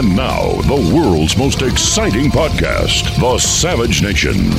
[0.00, 4.50] And now, the world's most exciting podcast, The Savage Nation,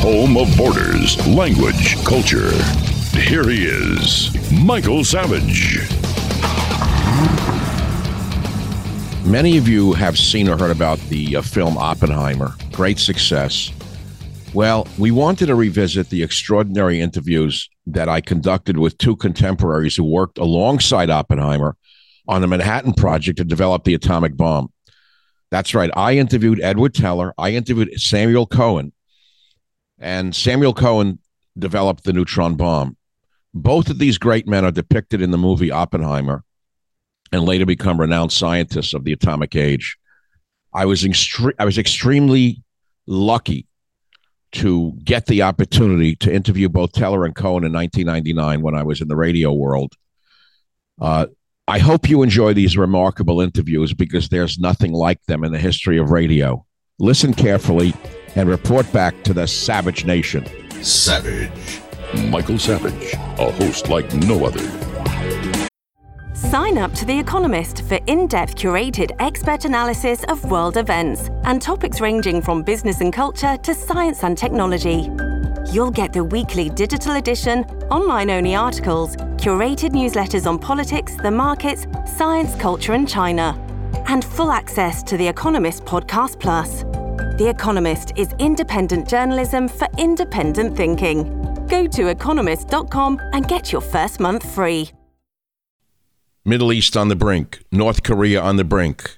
[0.00, 2.50] home of borders, language, culture.
[3.16, 5.78] Here he is, Michael Savage.
[9.24, 12.54] Many of you have seen or heard about the uh, film Oppenheimer.
[12.72, 13.70] Great success.
[14.52, 20.02] Well, we wanted to revisit the extraordinary interviews that I conducted with two contemporaries who
[20.02, 21.76] worked alongside Oppenheimer
[22.26, 24.72] on the Manhattan Project to develop the atomic bomb.
[25.50, 25.90] That's right.
[25.96, 27.32] I interviewed Edward Teller.
[27.38, 28.92] I interviewed Samuel Cohen.
[29.98, 31.18] And Samuel Cohen
[31.58, 32.96] developed the neutron bomb.
[33.54, 36.44] Both of these great men are depicted in the movie Oppenheimer
[37.32, 39.96] and later become renowned scientists of the atomic age.
[40.72, 42.62] I was extre- I was extremely
[43.06, 43.66] lucky
[44.52, 49.00] to get the opportunity to interview both Teller and Cohen in 1999 when I was
[49.00, 49.94] in the radio world.
[51.00, 51.26] Uh,
[51.68, 55.98] I hope you enjoy these remarkable interviews because there's nothing like them in the history
[55.98, 56.64] of radio.
[56.98, 57.92] Listen carefully
[58.36, 60.46] and report back to the Savage Nation.
[60.82, 61.82] Savage.
[62.30, 64.66] Michael Savage, a host like no other.
[66.32, 71.60] Sign up to The Economist for in depth curated expert analysis of world events and
[71.60, 75.10] topics ranging from business and culture to science and technology.
[75.70, 81.86] You'll get the weekly digital edition, online only articles, curated newsletters on politics, the markets,
[82.16, 83.54] science, culture, and China,
[84.08, 86.84] and full access to The Economist Podcast Plus.
[87.38, 91.24] The Economist is independent journalism for independent thinking.
[91.66, 94.90] Go to economist.com and get your first month free.
[96.46, 99.17] Middle East on the brink, North Korea on the brink,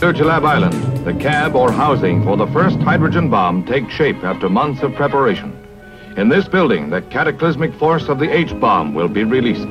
[0.00, 4.82] Elugelab Island, the cab or housing for the first hydrogen bomb takes shape after months
[4.82, 5.54] of preparation.
[6.16, 9.68] In this building, the cataclysmic force of the H-bomb will be released.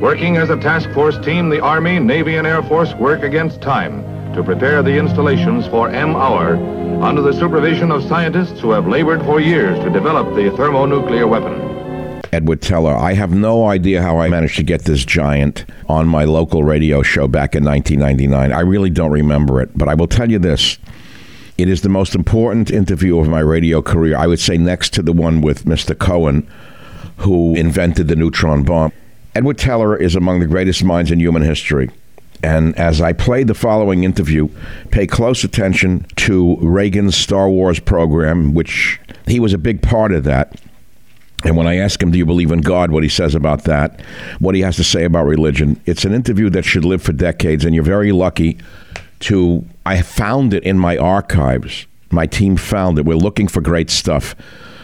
[0.00, 4.02] Working as a task force team, the Army, Navy, and Air Force work against time
[4.32, 6.54] to prepare the installations for M-Hour
[7.04, 11.69] under the supervision of scientists who have labored for years to develop the thermonuclear weapon.
[12.32, 12.94] Edward Teller.
[12.94, 17.02] I have no idea how I managed to get this giant on my local radio
[17.02, 18.52] show back in 1999.
[18.52, 20.78] I really don't remember it, but I will tell you this.
[21.58, 24.16] It is the most important interview of my radio career.
[24.16, 25.98] I would say next to the one with Mr.
[25.98, 26.48] Cohen,
[27.18, 28.92] who invented the neutron bomb.
[29.34, 31.90] Edward Teller is among the greatest minds in human history.
[32.42, 34.48] And as I play the following interview,
[34.90, 40.24] pay close attention to Reagan's Star Wars program, which he was a big part of
[40.24, 40.58] that.
[41.44, 42.90] And when I ask him, Do you believe in God?
[42.90, 44.00] what he says about that,
[44.38, 47.64] what he has to say about religion, it's an interview that should live for decades.
[47.64, 48.58] And you're very lucky
[49.20, 51.86] to, I found it in my archives.
[52.10, 53.04] My team found it.
[53.04, 54.34] We're looking for great stuff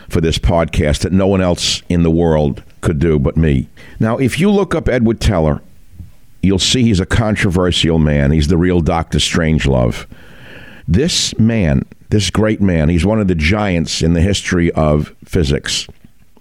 [0.09, 3.69] for this podcast that no one else in the world could do but me.
[3.99, 5.61] Now, if you look up Edward Teller,
[6.43, 8.31] you'll see he's a controversial man.
[8.31, 9.19] He's the real Dr.
[9.19, 10.07] Strangelove.
[10.87, 15.89] This man, this great man, he's one of the giants in the history of physics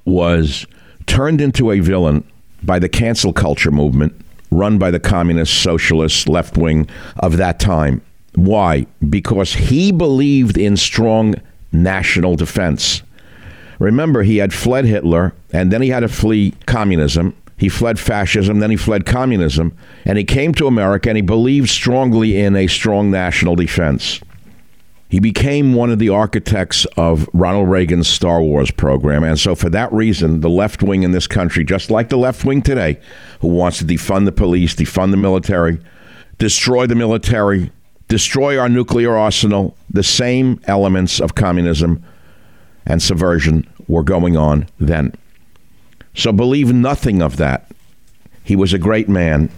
[0.05, 0.65] was
[1.07, 2.23] turned into a villain
[2.63, 4.13] by the cancel culture movement
[4.51, 6.87] run by the communist, socialist, left wing
[7.17, 8.01] of that time.
[8.35, 8.85] Why?
[9.09, 11.35] Because he believed in strong
[11.71, 13.01] national defense.
[13.79, 17.35] Remember, he had fled Hitler and then he had to flee communism.
[17.57, 21.69] He fled fascism, then he fled communism, and he came to America and he believed
[21.69, 24.19] strongly in a strong national defense.
[25.15, 29.23] He became one of the architects of Ronald Reagan's Star Wars program.
[29.23, 32.43] And so, for that reason, the left wing in this country, just like the left
[32.43, 32.99] wing today,
[33.39, 35.79] who wants to defund the police, defund the military,
[36.37, 37.71] destroy the military,
[38.09, 42.03] destroy our nuclear arsenal, the same elements of communism
[42.85, 45.13] and subversion were going on then.
[46.13, 47.71] So believe nothing of that.
[48.43, 49.49] He was a great man.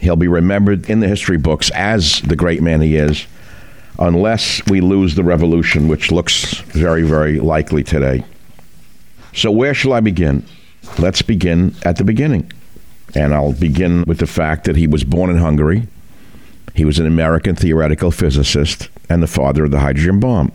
[0.00, 3.28] He'll be remembered in the history books as the great man he is,
[3.98, 8.24] unless we lose the revolution, which looks very, very likely today.
[9.34, 10.44] So, where shall I begin?
[10.98, 12.50] Let's begin at the beginning.
[13.14, 15.86] And I'll begin with the fact that he was born in Hungary.
[16.74, 20.52] He was an American theoretical physicist and the father of the hydrogen bomb.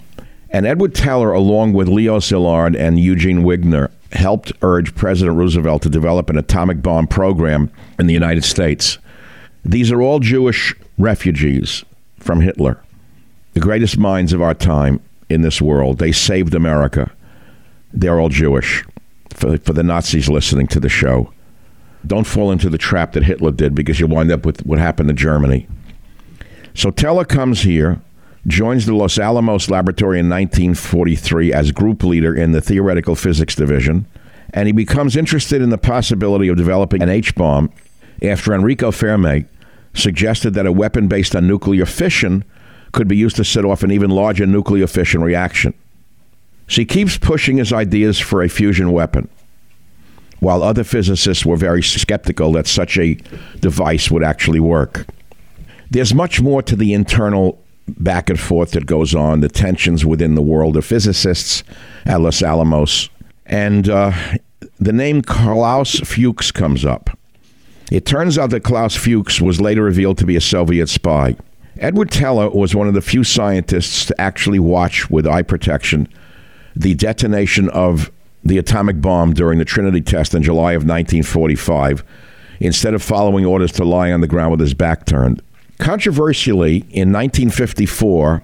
[0.52, 5.90] And Edward Teller, along with Leo Szilard and Eugene Wigner, helped urge President Roosevelt to
[5.90, 8.98] develop an atomic bomb program in the United States.
[9.64, 11.86] These are all Jewish refugees
[12.20, 12.84] from Hitler,
[13.54, 15.98] the greatest minds of our time in this world.
[15.98, 17.12] They saved America.
[17.94, 18.84] They're all Jewish.
[19.34, 21.34] For, for the Nazis listening to the show,
[22.06, 25.10] don't fall into the trap that Hitler did because you'll wind up with what happened
[25.10, 25.68] to Germany.
[26.74, 28.02] So Teller comes here
[28.48, 34.08] joins the Los Alamos Laboratory in 1943 as group leader in the theoretical physics division,
[34.54, 37.72] and he becomes interested in the possibility of developing an H bomb
[38.24, 39.46] after Enrico Fermi
[39.94, 42.44] suggested that a weapon based on nuclear fission
[42.92, 45.74] could be used to set off an even larger nuclear fission reaction.
[46.68, 49.30] So he keeps pushing his ideas for a fusion weapon,
[50.40, 53.16] while other physicists were very skeptical that such a
[53.60, 55.06] device would actually work.
[55.90, 60.36] There's much more to the internal back and forth that goes on, the tensions within
[60.36, 61.64] the world of physicists
[62.06, 63.10] at Los Alamos.
[63.46, 64.14] And uh,
[64.80, 67.18] the name Klaus Fuchs comes up.
[67.92, 71.36] It turns out that Klaus Fuchs was later revealed to be a Soviet spy.
[71.78, 76.08] Edward Teller was one of the few scientists to actually watch with eye protection
[76.76, 78.12] the detonation of
[78.44, 82.04] the atomic bomb during the Trinity test in July of 1945,
[82.60, 85.42] instead of following orders to lie on the ground with his back turned.
[85.78, 88.44] Controversially, in 1954,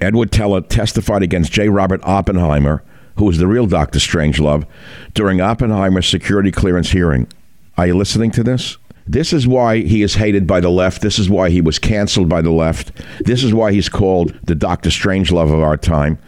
[0.00, 1.68] Edward Teller testified against J.
[1.68, 2.82] Robert Oppenheimer,
[3.16, 3.98] who was the real Dr.
[3.98, 4.66] Strangelove,
[5.14, 7.28] during Oppenheimer's security clearance hearing.
[7.76, 8.76] Are you listening to this?
[9.06, 11.02] This is why he is hated by the left.
[11.02, 12.92] This is why he was canceled by the left.
[13.20, 14.90] This is why he's called the Dr.
[14.90, 16.18] Strangelove of our time.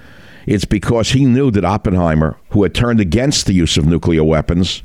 [0.46, 4.82] It's because he knew that Oppenheimer, who had turned against the use of nuclear weapons,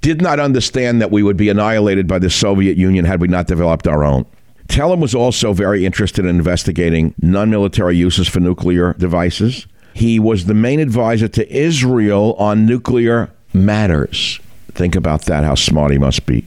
[0.00, 3.46] did not understand that we would be annihilated by the Soviet Union had we not
[3.46, 4.26] developed our own.
[4.68, 9.66] Teller was also very interested in investigating non military uses for nuclear devices.
[9.92, 14.40] He was the main advisor to Israel on nuclear matters.
[14.72, 16.44] Think about that, how smart he must be.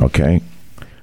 [0.00, 0.42] Okay?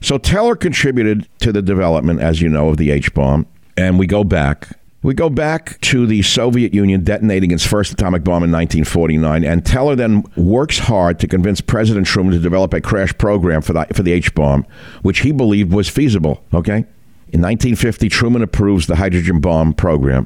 [0.01, 3.47] So Teller contributed to the development, as you know, of the H bomb.
[3.77, 4.69] And we go back
[5.06, 9.63] we go back to the Soviet Union detonating its first atomic bomb in 1949, and
[9.63, 13.86] Teller then works hard to convince President Truman to develop a crash program for the,
[13.94, 14.65] for the H bomb,
[15.03, 16.44] which he believed was feasible.
[16.56, 16.88] Okay?
[17.31, 20.25] In 1950, Truman approves the hydrogen bomb program.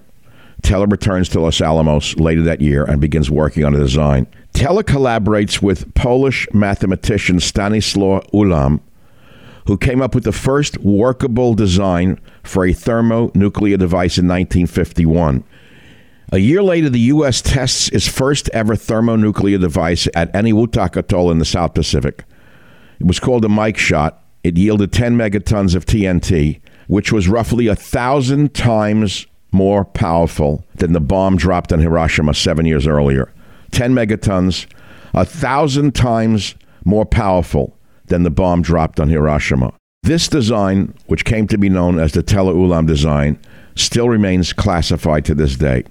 [0.62, 4.28] Teller returns to Los Alamos later that year and begins working on a design.
[4.54, 8.82] Teller collaborates with Polish mathematician Stanislaw Ulam
[9.70, 15.44] who came up with the first workable design for a thermonuclear device in 1951.
[16.32, 17.40] A year later, the U.S.
[17.40, 22.24] tests its first ever thermonuclear device at Enewetak Atoll in the South Pacific.
[23.00, 24.24] It was called a Mike shot.
[24.44, 30.94] It yielded 10 megatons of TNT, which was roughly a thousand times more powerful than
[30.94, 33.32] the bomb dropped on Hiroshima seven years earlier.
[33.72, 34.68] 10 megatons,
[35.14, 37.76] a thousand times more powerful
[38.06, 39.74] than the bomb dropped on Hiroshima.
[40.04, 43.40] This design, which came to be known as the Teller Ulam design,
[43.76, 45.84] still remains classified to this day.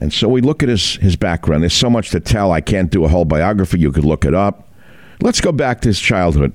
[0.00, 1.62] And so we look at his, his background.
[1.62, 2.50] There's so much to tell.
[2.50, 3.78] I can't do a whole biography.
[3.78, 4.68] You could look it up.
[5.20, 6.52] Let's go back to his childhood.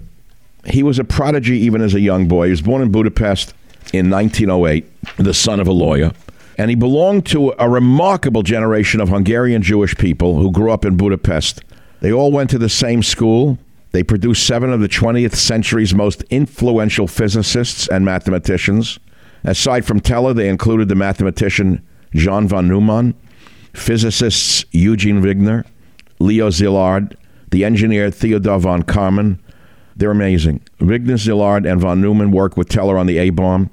[0.66, 2.46] He was a prodigy even as a young boy.
[2.46, 3.54] He was born in Budapest
[3.94, 4.86] in 1908,
[5.18, 6.12] the son of a lawyer.
[6.58, 10.98] And he belonged to a remarkable generation of Hungarian Jewish people who grew up in
[10.98, 11.64] Budapest.
[12.02, 13.60] They all went to the same school.
[13.92, 19.00] They produced seven of the 20th century's most influential physicists and mathematicians.
[19.44, 23.14] Aside from Teller, they included the mathematician John von Neumann,
[23.74, 25.66] physicists Eugene Wigner,
[26.20, 27.16] Leo Szilard,
[27.52, 29.40] the engineer Theodor von Karman.
[29.96, 30.62] They're amazing.
[30.80, 33.70] Wigner, Szilard, and von Neumann worked with Teller on the A bomb,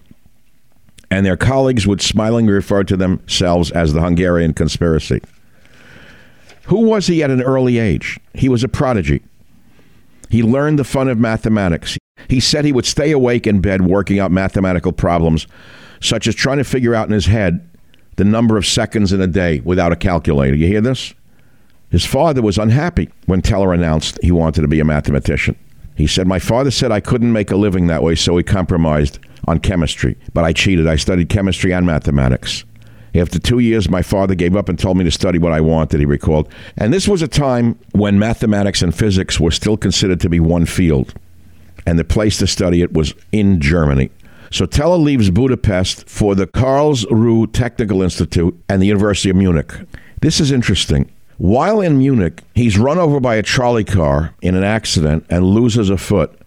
[1.14, 5.21] and their colleagues would smilingly refer to themselves as the Hungarian conspiracy.
[6.64, 8.18] Who was he at an early age?
[8.35, 9.23] He was a prodigy.
[10.28, 11.97] He learned the fun of mathematics.
[12.28, 15.47] He said he would stay awake in bed working out mathematical problems,
[16.00, 17.64] such as trying to figure out in his head
[18.16, 20.56] the number of seconds in a day without a calculator.
[20.56, 21.14] You hear this?
[21.90, 25.54] His father was unhappy when Teller announced he wanted to be a mathematician.
[25.94, 29.21] He said, My father said I couldn't make a living that way, so he compromised
[29.46, 30.16] on chemistry.
[30.32, 30.86] But I cheated.
[30.86, 32.64] I studied chemistry and mathematics.
[33.14, 36.00] After two years, my father gave up and told me to study what I wanted,
[36.00, 36.48] he recalled.
[36.76, 40.66] And this was a time when mathematics and physics were still considered to be one
[40.66, 41.14] field.
[41.86, 44.10] And the place to study it was in Germany.
[44.50, 49.72] So Teller leaves Budapest for the Karlsruhe Technical Institute and the University of Munich.
[50.20, 51.10] This is interesting.
[51.38, 55.90] While in Munich, he's run over by a trolley car in an accident and loses
[55.90, 56.38] a foot.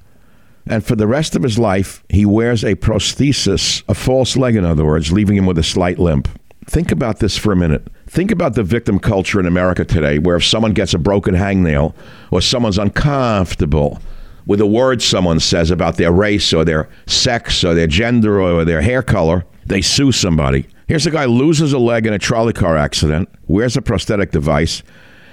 [0.70, 4.66] And for the rest of his life, he wears a prosthesis, a false leg, in
[4.66, 6.28] other words, leaving him with a slight limp.
[6.66, 7.88] Think about this for a minute.
[8.08, 11.94] Think about the victim culture in America today, where if someone gets a broken hangnail
[12.32, 14.02] or someone's uncomfortable
[14.46, 18.66] with a word someone says about their race or their sex or their gender or
[18.66, 20.66] their hair color, they sue somebody.
[20.88, 24.84] Here's a guy loses a leg in a trolley car accident, wears a prosthetic device,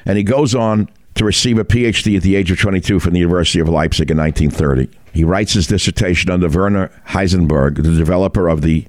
[0.04, 3.20] and he goes on to receive a PhD at the age of 22 from the
[3.20, 5.03] University of Leipzig in 1930.
[5.14, 8.84] He writes his dissertation under Werner Heisenberg, the developer of the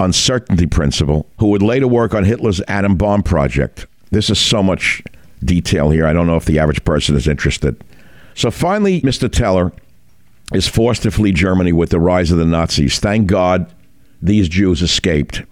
[0.00, 3.86] uncertainty principle, who would later work on Hitler's atom bomb project.
[4.10, 5.02] This is so much
[5.44, 6.06] detail here.
[6.06, 7.82] I don't know if the average person is interested.
[8.34, 9.30] So finally, Mr.
[9.30, 9.70] Teller
[10.54, 12.98] is forced to flee Germany with the rise of the Nazis.
[12.98, 13.72] Thank God
[14.22, 15.42] these Jews escaped.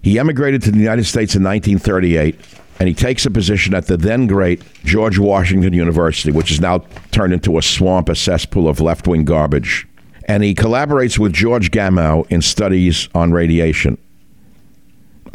[0.00, 2.38] He emigrated to the United States in 1938,
[2.78, 6.84] and he takes a position at the then great George Washington University, which is now
[7.10, 9.86] turned into a swamp, a cesspool of left wing garbage.
[10.24, 13.98] And he collaborates with George Gamow in studies on radiation.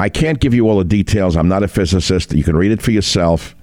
[0.00, 1.36] I can't give you all the details.
[1.36, 2.32] I'm not a physicist.
[2.32, 3.54] You can read it for yourself.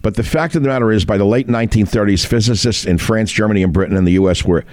[0.00, 3.62] But the fact of the matter is, by the late 1930s, physicists in France, Germany,
[3.62, 4.44] and Britain and the U.S.
[4.44, 4.64] were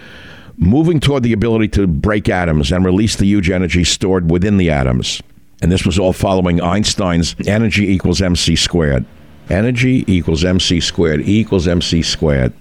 [0.57, 4.69] moving toward the ability to break atoms and release the huge energy stored within the
[4.69, 5.21] atoms.
[5.61, 9.05] And this was all following Einstein's energy equals mc squared.
[9.49, 12.53] Energy equals mc squared, E equals mc squared.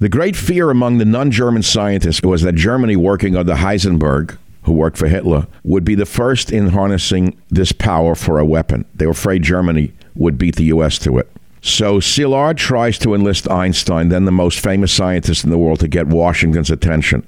[0.00, 4.72] The great fear among the non German scientists was that Germany, working under Heisenberg, who
[4.72, 8.84] worked for Hitler, would be the first in harnessing this power for a weapon.
[8.94, 10.98] They were afraid Germany would beat the U.S.
[11.00, 11.28] to it.
[11.60, 15.88] So Szilard tries to enlist Einstein, then the most famous scientist in the world, to
[15.88, 17.26] get Washington's attention.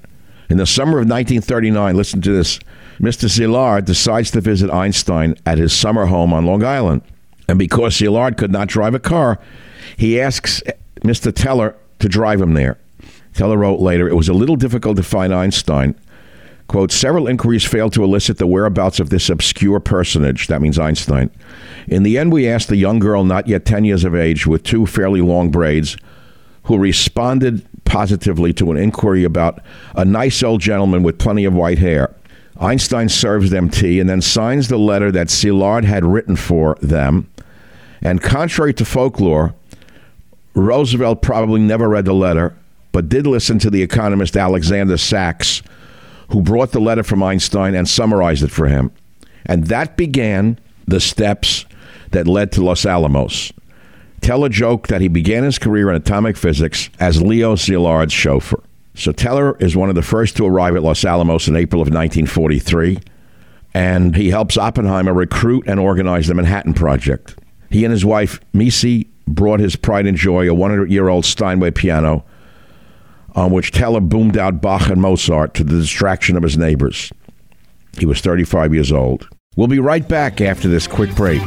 [0.49, 2.59] In the summer of 1939, listen to this
[3.01, 3.27] Mr.
[3.27, 7.01] Szilard decides to visit Einstein at his summer home on Long Island.
[7.47, 9.39] And because Szilard could not drive a car,
[9.97, 10.61] he asks
[11.01, 11.33] Mr.
[11.33, 12.77] Teller to drive him there.
[13.33, 15.95] Teller wrote later, it was a little difficult to find Einstein.
[16.67, 20.47] Quote, several inquiries failed to elicit the whereabouts of this obscure personage.
[20.47, 21.31] That means Einstein.
[21.87, 24.63] In the end, we asked a young girl, not yet 10 years of age, with
[24.63, 25.97] two fairly long braids,
[26.63, 29.59] who responded positively to an inquiry about
[29.95, 32.15] a nice old gentleman with plenty of white hair.
[32.61, 37.27] Einstein serves them tea and then signs the letter that Szilard had written for them.
[38.01, 39.55] And contrary to folklore,
[40.53, 42.55] Roosevelt probably never read the letter,
[42.91, 45.63] but did listen to the economist Alexander Sachs,
[46.29, 48.91] who brought the letter from Einstein and summarized it for him.
[49.45, 51.65] And that began the steps
[52.11, 53.51] that led to Los Alamos.
[54.21, 58.61] Tell a joke that he began his career in atomic physics as Leo Szilard's chauffeur.
[58.93, 61.87] So Teller is one of the first to arrive at Los Alamos in April of
[61.87, 62.99] 1943,
[63.73, 67.39] and he helps Oppenheimer recruit and organize the Manhattan Project.
[67.69, 71.71] He and his wife, Mici, brought his pride and joy a 100 year old Steinway
[71.71, 72.25] piano
[73.33, 77.13] on which Teller boomed out Bach and Mozart to the distraction of his neighbors.
[77.97, 79.29] He was 35 years old.
[79.55, 81.41] We'll be right back after this quick break.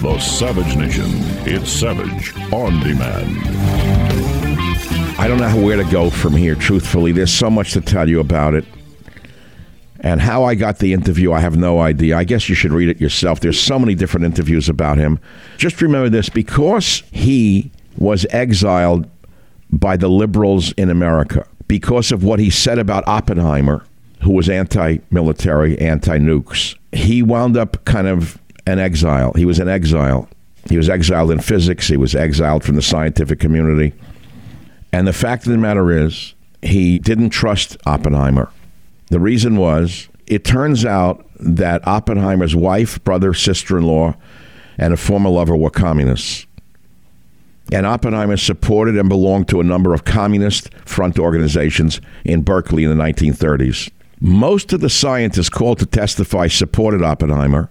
[0.00, 1.06] The Savage Nation.
[1.46, 4.07] It's Savage on demand.
[5.18, 7.10] I don't know where to go from here, truthfully.
[7.10, 8.64] There's so much to tell you about it.
[9.98, 12.16] And how I got the interview, I have no idea.
[12.16, 13.40] I guess you should read it yourself.
[13.40, 15.18] There's so many different interviews about him.
[15.56, 19.10] Just remember this because he was exiled
[19.72, 23.84] by the liberals in America, because of what he said about Oppenheimer,
[24.22, 29.32] who was anti military, anti nukes, he wound up kind of an exile.
[29.32, 30.28] He was an exile.
[30.70, 33.94] He was exiled in physics, he was exiled from the scientific community.
[34.92, 38.50] And the fact of the matter is, he didn't trust Oppenheimer.
[39.10, 44.16] The reason was, it turns out that Oppenheimer's wife, brother, sister in law,
[44.76, 46.46] and a former lover were communists.
[47.70, 52.96] And Oppenheimer supported and belonged to a number of communist front organizations in Berkeley in
[52.96, 53.90] the 1930s.
[54.20, 57.70] Most of the scientists called to testify supported Oppenheimer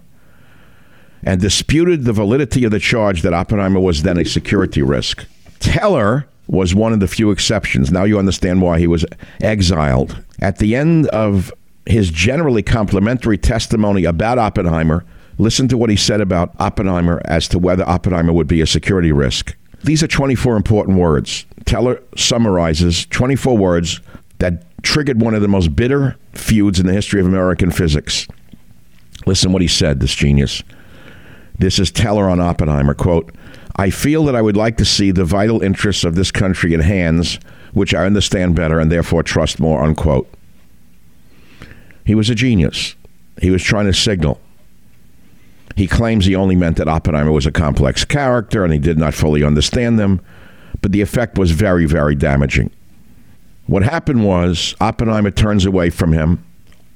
[1.22, 5.26] and disputed the validity of the charge that Oppenheimer was then a security risk.
[5.58, 7.92] Teller was one of the few exceptions.
[7.92, 9.04] Now you understand why he was
[9.40, 10.22] exiled.
[10.40, 11.52] At the end of
[11.86, 15.04] his generally complimentary testimony about Oppenheimer,
[15.38, 19.12] listen to what he said about Oppenheimer as to whether Oppenheimer would be a security
[19.12, 19.54] risk.
[19.84, 21.46] These are 24 important words.
[21.64, 24.00] Teller summarizes 24 words
[24.38, 28.26] that triggered one of the most bitter feuds in the history of American physics.
[29.26, 30.62] Listen what he said, this genius.
[31.58, 32.94] This is Teller on Oppenheimer.
[32.94, 33.34] Quote,
[33.78, 36.80] I feel that I would like to see the vital interests of this country in
[36.80, 37.38] hands
[37.72, 40.28] which I understand better and therefore trust more, unquote.
[42.04, 42.96] He was a genius.
[43.40, 44.40] He was trying to signal.
[45.76, 49.14] He claims he only meant that Oppenheimer was a complex character and he did not
[49.14, 50.20] fully understand them,
[50.82, 52.70] but the effect was very, very damaging.
[53.66, 56.44] What happened was Oppenheimer turns away from him.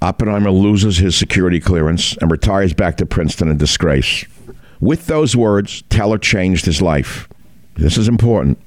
[0.00, 4.24] Oppenheimer loses his security clearance and retires back to Princeton in disgrace.
[4.82, 7.28] With those words, Teller changed his life.
[7.76, 8.58] This is important.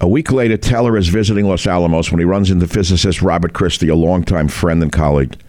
[0.00, 3.90] A week later, Teller is visiting Los Alamos when he runs into physicist Robert Christie,
[3.90, 5.40] a longtime friend and colleague.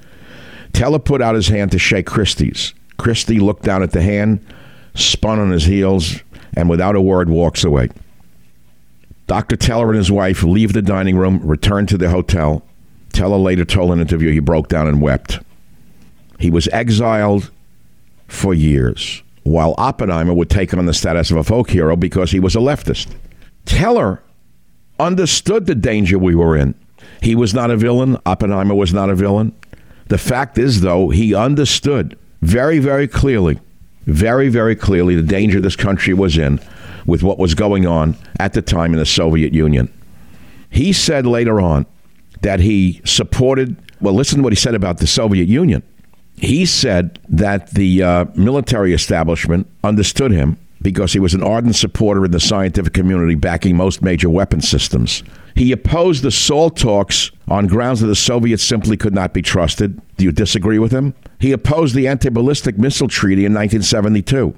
[0.71, 2.75] Teller put out his hand to shake Christie's.
[2.97, 4.45] Christie looked down at the hand,
[4.93, 6.19] spun on his heels,
[6.55, 7.89] and without a word walks away.
[9.25, 9.55] Dr.
[9.55, 12.63] Teller and his wife leave the dining room, return to the hotel.
[13.13, 15.39] Teller later told an interview he broke down and wept.
[16.37, 17.49] He was exiled
[18.27, 22.39] for years, while Oppenheimer would take on the status of a folk hero because he
[22.39, 23.07] was a leftist.
[23.65, 24.21] Teller
[24.99, 26.75] understood the danger we were in.
[27.21, 28.17] He was not a villain.
[28.27, 29.55] Oppenheimer was not a villain.
[30.07, 33.59] The fact is, though, he understood very, very clearly,
[34.05, 36.59] very, very clearly the danger this country was in
[37.07, 39.91] with what was going on at the time in the Soviet Union.
[40.69, 41.87] He said later on
[42.41, 45.81] that he supported, well, listen to what he said about the Soviet Union.
[46.39, 52.23] He said that the uh, military establishment understood him because he was an ardent supporter
[52.23, 55.21] in the scientific community backing most major weapon systems.
[55.55, 60.01] He opposed the SALT talks on grounds that the Soviets simply could not be trusted.
[60.15, 61.13] Do you disagree with him?
[61.39, 64.55] He opposed the anti ballistic missile treaty in 1972.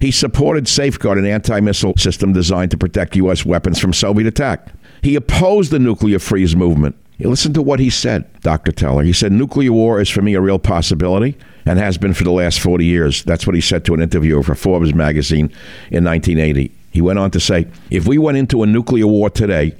[0.00, 3.44] He supported Safeguard, an anti missile system designed to protect U.S.
[3.44, 4.72] weapons from Soviet attack.
[5.02, 6.96] He opposed the nuclear freeze movement.
[7.28, 8.72] Listen to what he said, Dr.
[8.72, 9.02] Teller.
[9.02, 12.30] He said, Nuclear war is for me a real possibility and has been for the
[12.30, 13.22] last 40 years.
[13.24, 15.46] That's what he said to an interviewer for Forbes magazine
[15.90, 16.72] in 1980.
[16.92, 19.76] He went on to say, If we went into a nuclear war today,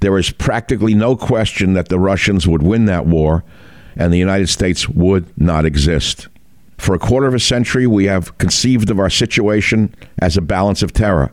[0.00, 3.44] there is practically no question that the Russians would win that war
[3.96, 6.28] and the United States would not exist.
[6.78, 10.82] For a quarter of a century, we have conceived of our situation as a balance
[10.82, 11.32] of terror.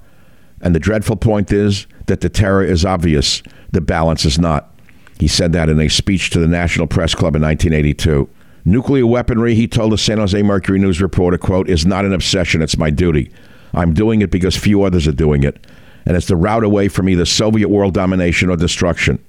[0.61, 4.75] And the dreadful point is that the terror is obvious, the balance is not.
[5.19, 8.29] He said that in a speech to the National Press Club in 1982.
[8.65, 12.61] Nuclear weaponry, he told the San Jose Mercury News reporter, quote, is not an obsession,
[12.61, 13.31] it's my duty.
[13.73, 15.65] I'm doing it because few others are doing it.
[16.05, 19.23] And it's the route away from either Soviet world domination or destruction.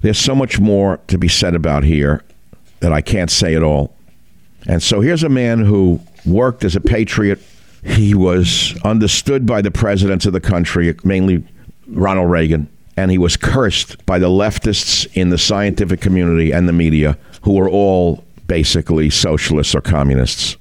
[0.00, 2.22] There's so much more to be said about here
[2.80, 3.94] that I can't say it all.
[4.66, 7.40] And so here's a man who worked as a patriot.
[7.84, 11.44] He was understood by the presidents of the country, mainly
[11.88, 16.72] Ronald Reagan, and he was cursed by the leftists in the scientific community and the
[16.72, 20.56] media, who were all basically socialists or communists.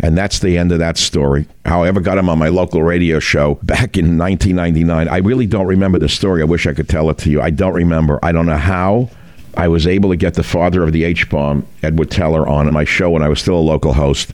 [0.00, 1.46] And that's the end of that story.
[1.64, 5.46] How I ever got him on my local radio show back in 1999, I really
[5.46, 6.42] don't remember the story.
[6.42, 7.40] I wish I could tell it to you.
[7.40, 8.18] I don't remember.
[8.22, 9.10] I don't know how.
[9.56, 12.84] I was able to get the father of the H bomb, Edward Teller, on my
[12.84, 14.32] show when I was still a local host.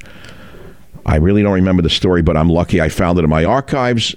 [1.04, 4.14] I really don't remember the story, but I'm lucky I found it in my archives.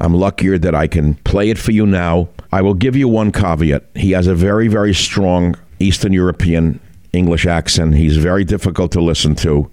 [0.00, 2.28] I'm luckier that I can play it for you now.
[2.52, 3.84] I will give you one caveat.
[3.94, 6.80] He has a very, very strong Eastern European
[7.12, 7.94] English accent.
[7.94, 9.70] He's very difficult to listen to.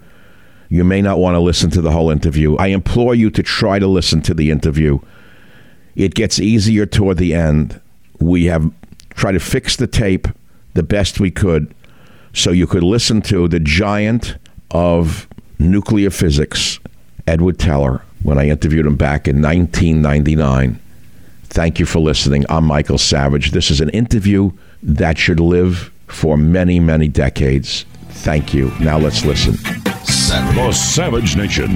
[0.69, 2.57] You may not want to listen to the whole interview.
[2.57, 4.99] I implore you to try to listen to the interview.
[5.95, 7.79] It gets easier toward the end.
[8.19, 8.71] We have
[9.11, 10.27] tried to fix the tape
[10.73, 11.73] the best we could
[12.33, 14.37] so you could listen to the giant
[14.71, 16.79] of nuclear physics,
[17.25, 20.77] Edward Teller, when I interviewed him back in 1999.
[21.45, 22.43] Thank you for listening.
[22.49, 23.51] I'm Michael Savage.
[23.51, 24.51] This is an interview
[24.83, 27.85] that should live for many, many decades.
[28.09, 28.69] Thank you.
[28.81, 29.53] Now let's listen.
[29.53, 31.69] The Savage Nation.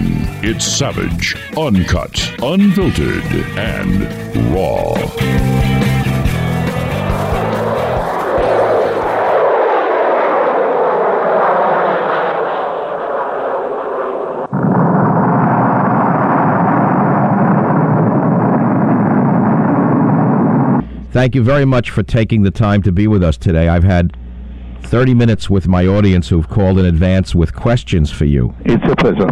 [0.43, 3.23] It's savage, uncut, unfiltered,
[3.57, 5.90] and raw.
[21.11, 23.67] Thank you very much for taking the time to be with us today.
[23.67, 24.15] I've had
[24.83, 28.55] 30 minutes with my audience who've called in advance with questions for you.
[28.63, 29.29] It's a pleasure.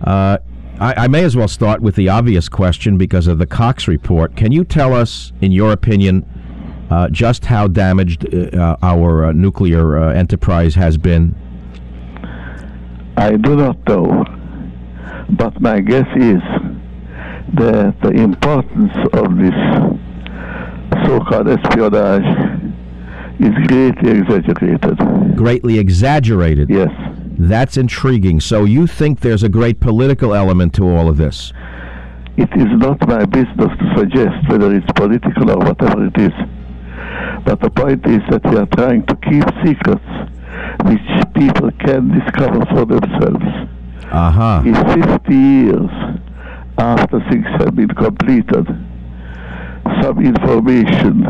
[0.00, 0.38] Uh,
[0.80, 4.34] I, I, may as well start with the obvious question because of the Cox report.
[4.34, 6.26] Can you tell us, in your opinion,
[6.90, 11.36] uh, just how damaged uh, our uh, nuclear uh, enterprise has been?
[13.16, 14.24] I do not know,
[15.30, 16.42] but my guess is
[17.54, 19.54] that the importance of this
[21.04, 22.60] so-called espionage
[23.40, 25.36] is greatly exaggerated.
[25.36, 26.70] Greatly exaggerated?
[26.70, 26.90] Yes.
[27.36, 28.40] That's intriguing.
[28.40, 31.52] So you think there's a great political element to all of this?
[32.36, 36.32] It is not my business to suggest whether it's political or whatever it is.
[37.44, 40.30] But the point is that we are trying to keep secrets
[40.84, 43.44] which people can discover for themselves.
[44.10, 44.62] Uh-huh.
[44.64, 45.90] If 50 years
[46.78, 48.66] after things have been completed,
[50.02, 51.22] some information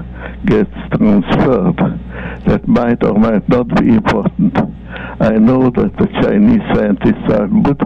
[0.46, 1.76] gets transferred
[2.46, 4.56] that might or might not be important.
[5.20, 7.80] I know that the Chinese scientists are good,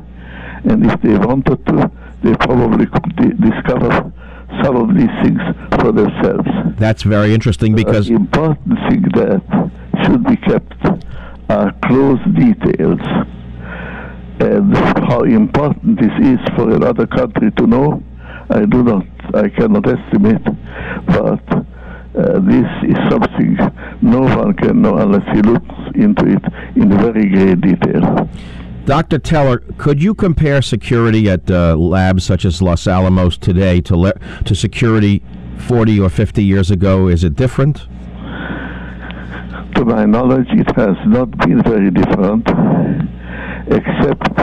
[0.65, 1.91] and if they wanted to,
[2.23, 4.13] they probably could discover
[4.63, 5.41] some of these things
[5.81, 6.49] for themselves.
[6.79, 9.43] That's very interesting because the important thing that
[10.05, 10.75] should be kept
[11.51, 13.01] are close details.
[14.41, 14.77] And
[15.09, 18.03] how important this is for another country to know,
[18.51, 20.43] I do not, I cannot estimate,
[21.07, 21.43] but
[22.19, 23.57] uh, this is something
[24.01, 26.43] no one can know unless he looks into it
[26.77, 28.29] in very great detail.
[28.87, 29.19] Dr.
[29.19, 34.19] Teller, could you compare security at uh, labs such as Los Alamos today to le-
[34.47, 35.23] to security
[35.59, 37.09] 40 or 50 years ago?
[37.09, 37.87] Is it different?
[39.75, 42.49] To my knowledge, it has not been very different,
[43.69, 44.35] except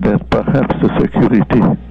[0.00, 1.87] that perhaps the security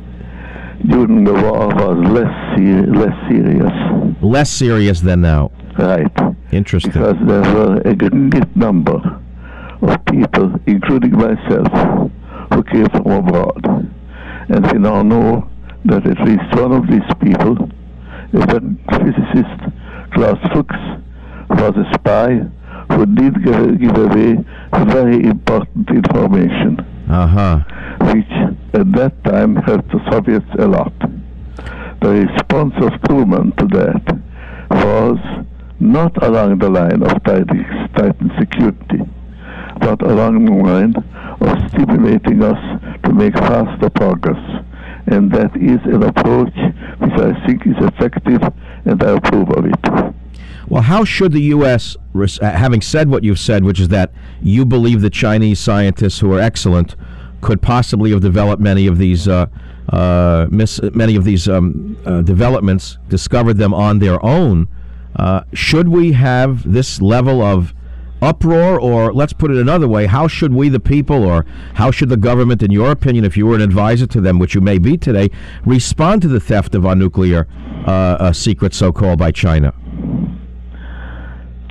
[0.85, 3.71] during the war was less ser- less serious.
[4.21, 5.51] Less serious than now.
[5.77, 6.11] Right.
[6.51, 6.91] Interesting.
[6.91, 8.99] Because there were a great number
[9.81, 11.67] of people, including myself,
[12.53, 13.65] who came from abroad.
[14.49, 15.49] And we now know
[15.85, 17.69] that at least one of these people,
[18.33, 18.61] a
[18.91, 19.59] physicist,
[20.13, 20.75] Klaus Fuchs,
[21.49, 22.39] was a spy
[22.91, 24.37] who did give, give away
[24.85, 26.77] very important information.
[27.09, 27.59] Uh-huh.
[28.13, 28.31] Which
[28.73, 30.93] at that time helped the Soviets a lot.
[32.01, 34.21] The response of Truman to that
[34.69, 35.17] was
[35.79, 39.01] not along the line of tightened security,
[39.79, 40.95] but along the line
[41.39, 42.59] of stimulating us
[43.03, 44.63] to make faster progress.
[45.07, 46.55] And that is an approach
[46.99, 48.41] which I think is effective,
[48.85, 50.13] and I approve of it.
[50.69, 54.65] Well, how should the U.S., uh, having said what you've said, which is that you
[54.65, 56.95] believe the Chinese scientists who are excellent
[57.39, 59.45] could possibly have developed many of these uh,
[59.89, 64.67] uh, miss, many of these um, uh, developments, discovered them on their own.
[65.15, 67.73] Uh, should we have this level of
[68.21, 72.09] uproar, or let's put it another way, how should we, the people, or how should
[72.09, 74.77] the government, in your opinion, if you were an advisor to them, which you may
[74.77, 75.29] be today,
[75.65, 77.47] respond to the theft of our nuclear
[77.85, 79.73] uh, secrets, so called by China?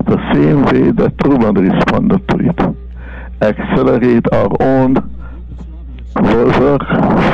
[0.07, 2.77] The same way that Truman responded to it.
[3.43, 4.95] Accelerate our own
[6.15, 6.83] work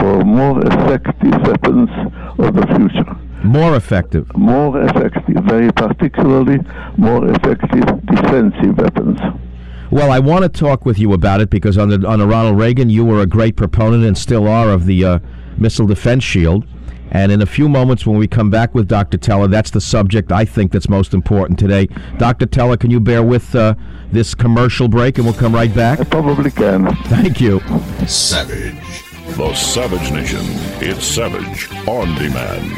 [0.01, 1.91] for more effective weapons
[2.39, 3.17] of the future.
[3.45, 4.27] More effective.
[4.37, 6.59] More effective, very particularly
[6.97, 9.19] more effective defensive weapons.
[9.91, 13.05] Well, I want to talk with you about it because under, under Ronald Reagan, you
[13.05, 15.19] were a great proponent and still are of the uh,
[15.59, 16.67] missile defense shield.
[17.13, 19.19] And in a few moments, when we come back with Dr.
[19.19, 21.89] Teller, that's the subject I think that's most important today.
[22.17, 22.47] Dr.
[22.47, 23.75] Teller, can you bear with uh,
[24.11, 26.01] this commercial break and we'll come right back?
[26.01, 26.95] I probably can.
[27.05, 27.61] Thank you.
[28.07, 28.75] Savage.
[29.37, 30.41] The Savage Nation.
[30.81, 32.71] It's Savage on demand.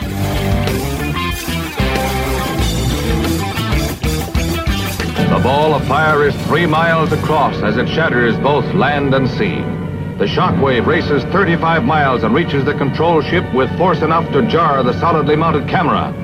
[5.30, 9.83] The ball of fire is three miles across as it shatters both land and sea.
[10.18, 14.84] The shockwave races 35 miles and reaches the control ship with force enough to jar
[14.84, 16.14] the solidly mounted camera.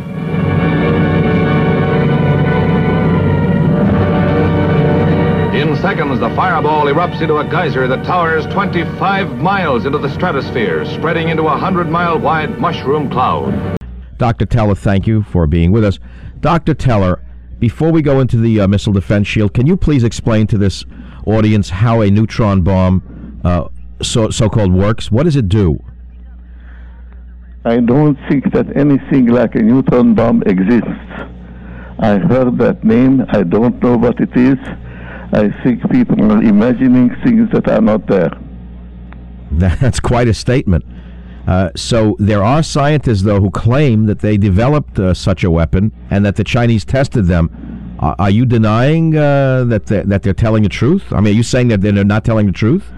[5.53, 10.85] In seconds, the fireball erupts into a geyser that towers 25 miles into the stratosphere,
[10.85, 13.77] spreading into a 100 mile wide mushroom cloud.
[14.19, 14.47] Dr.
[14.47, 15.99] Teller, thank you for being with us.
[16.39, 16.75] Dr.
[16.75, 17.21] Teller,
[17.59, 20.85] before we go into the uh, missile defense shield, can you please explain to this
[21.27, 23.69] audience how a neutron bomb uh,
[24.03, 25.11] so so-called works?
[25.11, 25.79] What does it do?
[27.65, 30.89] I don't think that anything like a neutron bomb exists.
[31.99, 33.27] I heard that name.
[33.29, 34.59] I don't know what it is.
[35.33, 38.31] I think people are imagining things that are not there.
[39.51, 40.85] That's quite a statement.
[41.47, 45.93] Uh, so there are scientists, though, who claim that they developed uh, such a weapon
[46.11, 47.97] and that the Chinese tested them.
[47.99, 51.13] Uh, are you denying uh, that they're, that they're telling the truth?
[51.13, 52.91] I mean, are you saying that they're not telling the truth?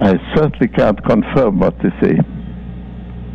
[0.00, 2.18] I certainly can't confirm what they say.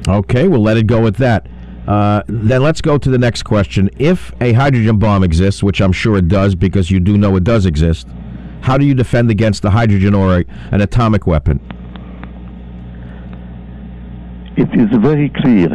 [0.08, 1.47] Okay, we'll let it go with that.
[1.88, 3.89] Uh, then let's go to the next question.
[3.97, 7.43] If a hydrogen bomb exists, which I'm sure it does because you do know it
[7.43, 8.08] does exist,
[8.62, 11.60] how do you defend against the hydrogen or a, an atomic weapon?
[14.56, 15.69] It is very clear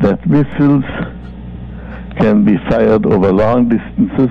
[0.00, 0.84] that missiles
[2.18, 4.30] can be fired over long distances,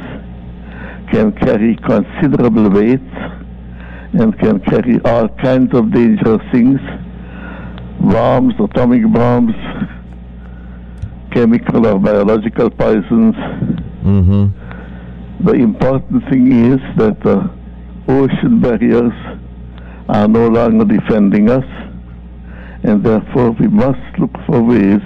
[1.12, 3.39] can carry considerable weights,
[4.14, 6.80] and can carry all kinds of dangerous things
[8.00, 9.54] bombs, atomic bombs,
[11.32, 13.36] chemical or biological poisons.
[14.04, 15.46] Mm-hmm.
[15.46, 17.50] The important thing is that the
[18.08, 19.14] ocean barriers
[20.08, 21.66] are no longer defending us,
[22.84, 25.02] and therefore we must look for ways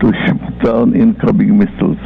[0.00, 1.98] to shoot down incoming missiles.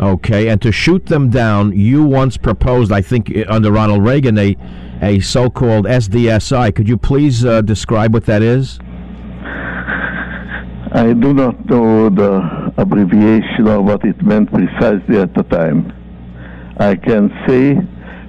[0.00, 4.56] Okay, and to shoot them down, you once proposed, I think, under Ronald Reagan, a,
[5.02, 6.72] a so called SDSI.
[6.74, 8.78] Could you please uh, describe what that is?
[10.92, 15.92] I do not know the abbreviation or what it meant precisely at the time.
[16.78, 17.74] I can say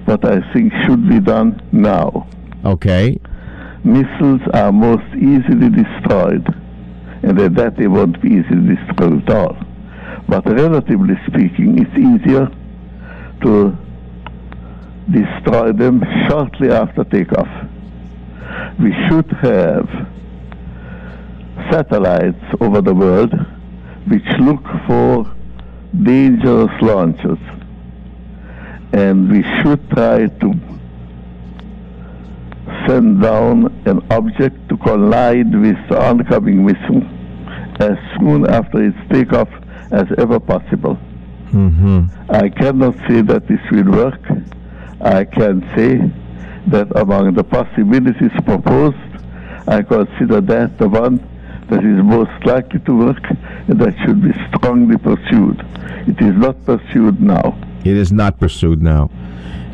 [0.06, 2.28] what I think should be done now.
[2.64, 3.18] Okay.
[3.84, 6.46] Missiles are most easily destroyed,
[7.22, 9.69] and at that they won't be easily destroyed at all.
[10.28, 12.48] But relatively speaking, it's easier
[13.42, 13.76] to
[15.10, 17.48] destroy them shortly after takeoff.
[18.78, 19.88] We should have
[21.70, 23.32] satellites over the world
[24.06, 25.32] which look for
[26.02, 27.38] dangerous launches.
[28.92, 30.54] And we should try to
[32.86, 37.02] send down an object to collide with the oncoming missile
[37.80, 39.48] as soon after its takeoff
[39.92, 40.98] as ever possible.
[41.52, 42.06] Mm-hmm.
[42.30, 44.20] I cannot say that this will work.
[45.00, 45.98] I can say
[46.68, 48.96] that among the possibilities proposed,
[49.66, 51.18] I consider that the one
[51.68, 53.22] that is most likely to work
[53.68, 55.60] and that should be strongly pursued.
[56.06, 57.58] It is not pursued now.
[57.84, 59.10] It is not pursued now.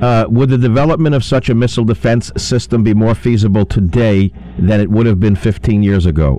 [0.00, 4.80] Uh, would the development of such a missile defense system be more feasible today than
[4.80, 6.38] it would have been 15 years ago?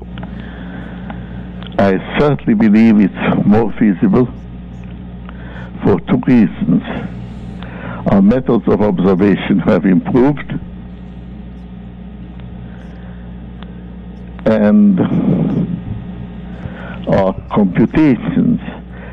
[1.79, 4.25] I certainly believe it's more feasible
[5.83, 6.81] for two reasons.
[8.11, 10.51] Our methods of observation have improved,
[14.47, 14.99] and
[17.09, 18.59] our computations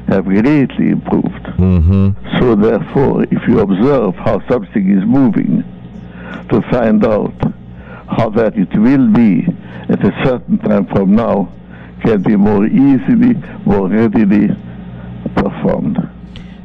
[0.09, 1.45] have greatly improved.
[1.59, 2.39] Mm-hmm.
[2.39, 5.63] So therefore, if you observe how something is moving
[6.49, 7.35] to find out
[8.09, 9.47] how that it will be
[9.89, 11.53] at a certain time from now
[12.05, 14.49] can be more easily, more readily
[15.35, 15.99] performed.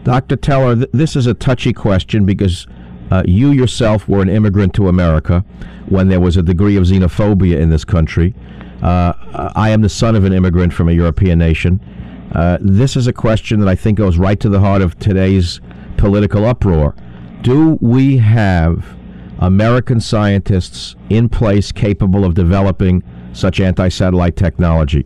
[0.04, 0.36] Dr.
[0.36, 2.68] Teller, th- this is a touchy question because
[3.12, 5.44] uh, you yourself were an immigrant to America
[5.88, 8.36] when there was a degree of xenophobia in this country.
[8.82, 9.14] Uh,
[9.56, 11.80] I am the son of an immigrant from a European nation.
[12.34, 15.60] Uh, this is a question that I think goes right to the heart of today's
[15.98, 16.96] political uproar.
[17.42, 18.86] Do we have
[19.40, 25.06] American scientists in place capable of developing such anti satellite technology?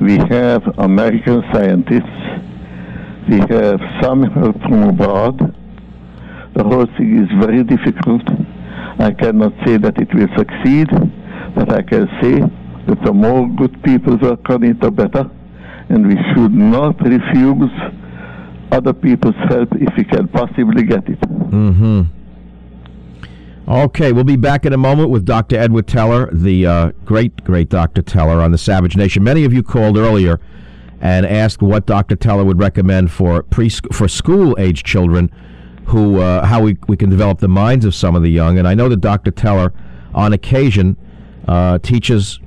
[0.00, 2.20] We have American scientists.
[3.28, 5.38] We have some help from abroad.
[6.54, 8.22] The whole thing is very difficult.
[8.98, 10.88] I cannot say that it will succeed,
[11.54, 12.40] but I can say
[12.86, 15.30] that the more good people work on it, the better.
[15.88, 17.70] And we should not refuse
[18.72, 21.20] other people's help if we can possibly get it.
[21.20, 22.15] Mm-hmm.
[23.68, 25.56] Okay, we'll be back in a moment with Dr.
[25.56, 28.00] Edward Teller, the uh, great, great Dr.
[28.00, 29.24] Teller on the Savage Nation.
[29.24, 30.38] Many of you called earlier
[31.00, 32.14] and asked what Dr.
[32.14, 35.32] Teller would recommend for pre for school age children,
[35.86, 38.56] who uh, how we, we can develop the minds of some of the young.
[38.56, 39.32] And I know that Dr.
[39.32, 39.72] Teller,
[40.14, 40.96] on occasion,
[41.48, 42.38] uh, teaches.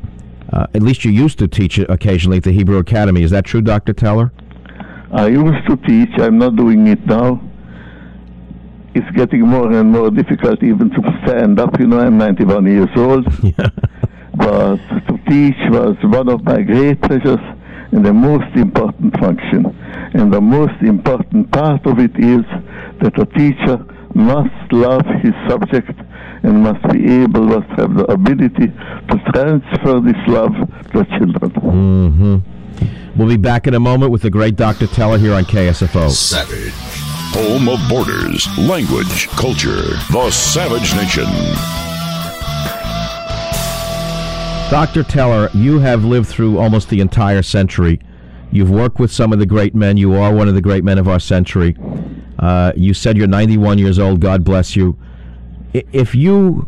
[0.53, 3.23] Uh, at least you used to teach occasionally at the Hebrew Academy.
[3.23, 3.91] Is that true, Dr.
[3.91, 4.31] Teller?
[5.11, 6.17] I used to teach.
[6.17, 7.41] I'm not doing it now.
[8.93, 11.79] It's getting more and more difficult even to stand up.
[11.79, 13.25] You know, I'm 91 years old.
[14.35, 17.39] but to teach was one of my great pleasures
[17.91, 19.65] and the most important function.
[20.13, 22.43] And the most important part of it is
[23.01, 25.91] that a teacher must love his subject
[26.43, 30.53] and must be able, must have the ability to transfer this love
[30.91, 31.51] to children.
[31.51, 33.17] Mm-hmm.
[33.19, 34.87] We'll be back in a moment with the great Dr.
[34.87, 36.09] Teller here on KSFO.
[36.09, 37.08] Savage.
[37.31, 39.83] Home of borders, language, culture.
[40.11, 41.25] The Savage Nation.
[44.71, 45.03] Dr.
[45.03, 47.99] Teller, you have lived through almost the entire century.
[48.51, 49.95] You've worked with some of the great men.
[49.95, 51.75] You are one of the great men of our century.
[52.39, 54.21] Uh, you said you're 91 years old.
[54.21, 54.97] God bless you.
[55.73, 56.67] If you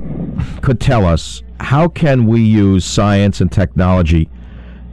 [0.61, 4.29] could tell us how can we use science and technology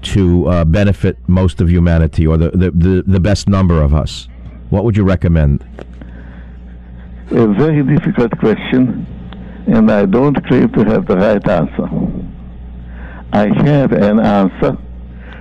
[0.00, 4.28] to uh, benefit most of humanity or the, the, the, the best number of us?
[4.70, 5.64] What would you recommend?
[7.30, 9.06] A very difficult question,
[9.66, 11.88] and I don't claim to have the right answer.
[13.32, 14.76] I have an answer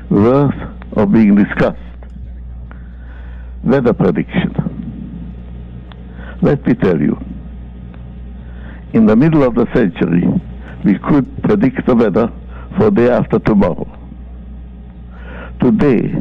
[0.09, 0.55] worth
[0.93, 1.77] of being discussed.
[3.63, 4.53] Weather prediction.
[6.41, 7.17] Let me tell you,
[8.93, 10.23] in the middle of the century,
[10.85, 12.31] we could predict the weather
[12.77, 13.87] for day after tomorrow.
[15.59, 16.13] Today,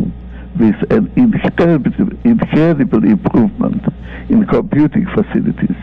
[0.59, 1.93] with an incredible,
[2.25, 3.83] incredible improvement
[4.29, 5.77] in computing facilities,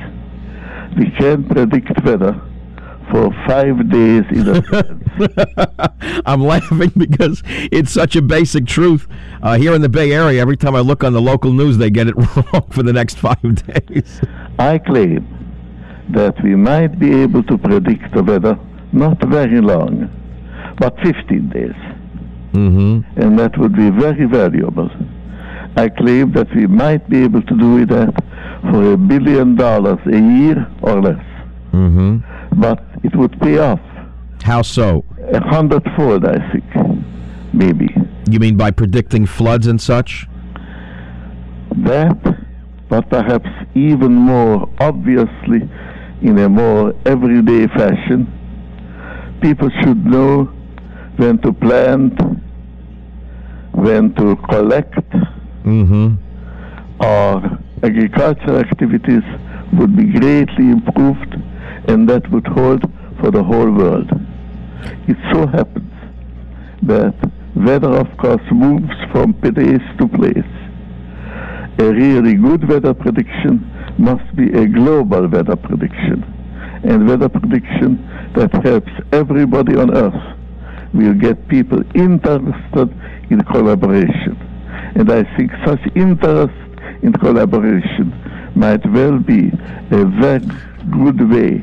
[0.97, 2.39] we can predict weather
[3.11, 5.03] for five days in advance.
[6.25, 9.07] I'm laughing because it's such a basic truth.
[9.41, 11.89] Uh, here in the Bay Area, every time I look on the local news, they
[11.89, 12.15] get it
[12.53, 14.21] wrong for the next five days.
[14.59, 15.27] I claim
[16.09, 18.57] that we might be able to predict the weather
[18.91, 20.09] not very long,
[20.77, 22.02] but 15 days.
[22.53, 23.19] Mm-hmm.
[23.19, 24.89] And that would be very valuable.
[25.75, 28.13] I claim that we might be able to do that
[28.69, 31.25] for a billion dollars a year or less.
[31.71, 32.61] Mm-hmm.
[32.61, 33.79] But it would pay off
[34.43, 35.03] How so?
[35.31, 36.65] a hundredfold, I think,
[37.53, 37.89] maybe.
[38.29, 40.27] You mean by predicting floods and such?
[41.77, 42.21] That,
[42.87, 45.67] but perhaps even more obviously,
[46.21, 48.27] in a more everyday fashion,
[49.41, 50.53] people should know
[51.17, 52.19] when to plant,
[53.71, 54.93] when to collect,
[55.63, 56.15] Mm-hmm.
[56.99, 59.23] or agricultural activities
[59.71, 61.35] would be greatly improved,
[61.87, 62.81] and that would hold
[63.21, 64.11] for the whole world.
[65.07, 65.93] It so happens
[66.81, 67.15] that
[67.55, 70.51] weather, of course, moves from place to place.
[71.79, 73.65] A really good weather prediction
[73.97, 76.25] must be a global weather prediction,
[76.83, 80.32] and weather prediction that helps everybody on earth
[80.93, 82.89] will get people interested
[83.29, 84.37] in collaboration.
[84.95, 86.53] And I think such interest
[87.01, 88.13] in collaboration
[88.55, 89.49] might well be
[89.91, 90.45] a very
[90.91, 91.61] good way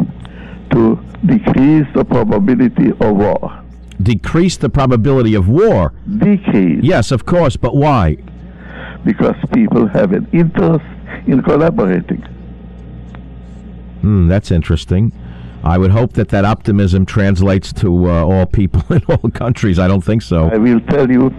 [0.71, 3.63] to decrease the probability of war.
[4.03, 5.93] Decrease the probability of war.
[6.19, 8.17] Decrease Yes, of course, but why?
[9.05, 10.85] because people have an interest
[11.27, 12.21] in collaborating.
[14.03, 15.13] Hmm, that's interesting.
[15.63, 19.79] I would hope that that optimism translates to uh, all people in all countries.
[19.79, 20.49] I don't think so.
[20.49, 21.31] I will tell you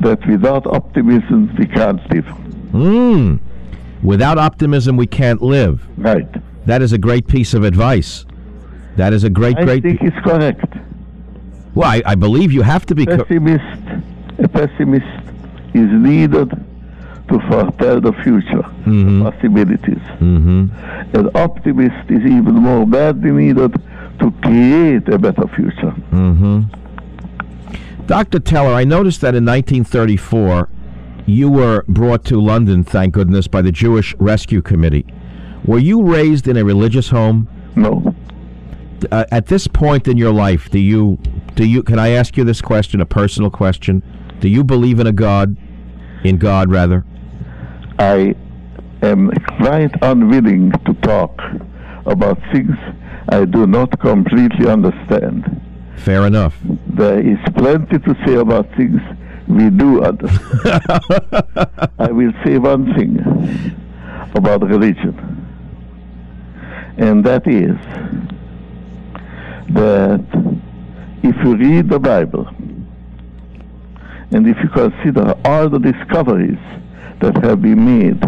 [0.00, 2.26] that without optimism we can't live.
[2.26, 3.36] Hmm.
[4.02, 5.86] Without optimism, we can't live.
[5.96, 6.28] Right.
[6.66, 8.26] That is a great piece of advice.
[8.96, 9.84] That is a great, I great.
[9.84, 10.74] I think it's correct.
[11.74, 13.06] well, I, I believe you have to be.
[13.06, 14.04] Co- Pessimist,
[14.38, 15.06] a pessimist
[15.72, 16.52] is needed
[17.28, 18.62] to foretell the future
[19.22, 20.02] possibilities.
[20.18, 20.66] hmm
[21.14, 23.72] An optimist is even more badly needed
[24.20, 25.90] to create a better future.
[26.10, 26.62] hmm
[28.06, 28.38] Dr.
[28.38, 30.68] Teller, I noticed that in 1934,
[31.26, 35.06] you were brought to London, thank goodness, by the Jewish Rescue Committee.
[35.64, 37.48] Were you raised in a religious home?
[37.76, 38.14] No,
[39.10, 41.18] Uh, at this point in your life, do you
[41.56, 41.82] do you?
[41.82, 44.02] Can I ask you this question, a personal question?
[44.40, 45.56] Do you believe in a God?
[46.24, 47.04] In God, rather.
[47.98, 48.34] I
[49.02, 51.40] am quite unwilling to talk
[52.06, 52.76] about things
[53.28, 55.60] I do not completely understand.
[55.96, 56.56] Fair enough.
[56.86, 59.00] There is plenty to say about things
[59.46, 60.82] we do understand.
[61.98, 63.18] I will say one thing
[64.34, 65.14] about religion,
[66.98, 67.76] and that is
[69.74, 70.24] that
[71.22, 72.46] if you read the Bible
[74.30, 76.58] and if you consider all the discoveries
[77.20, 78.20] that have been made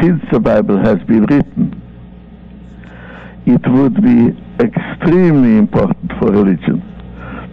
[0.00, 1.82] since the Bible has been written,
[3.46, 6.82] it would be extremely important for religion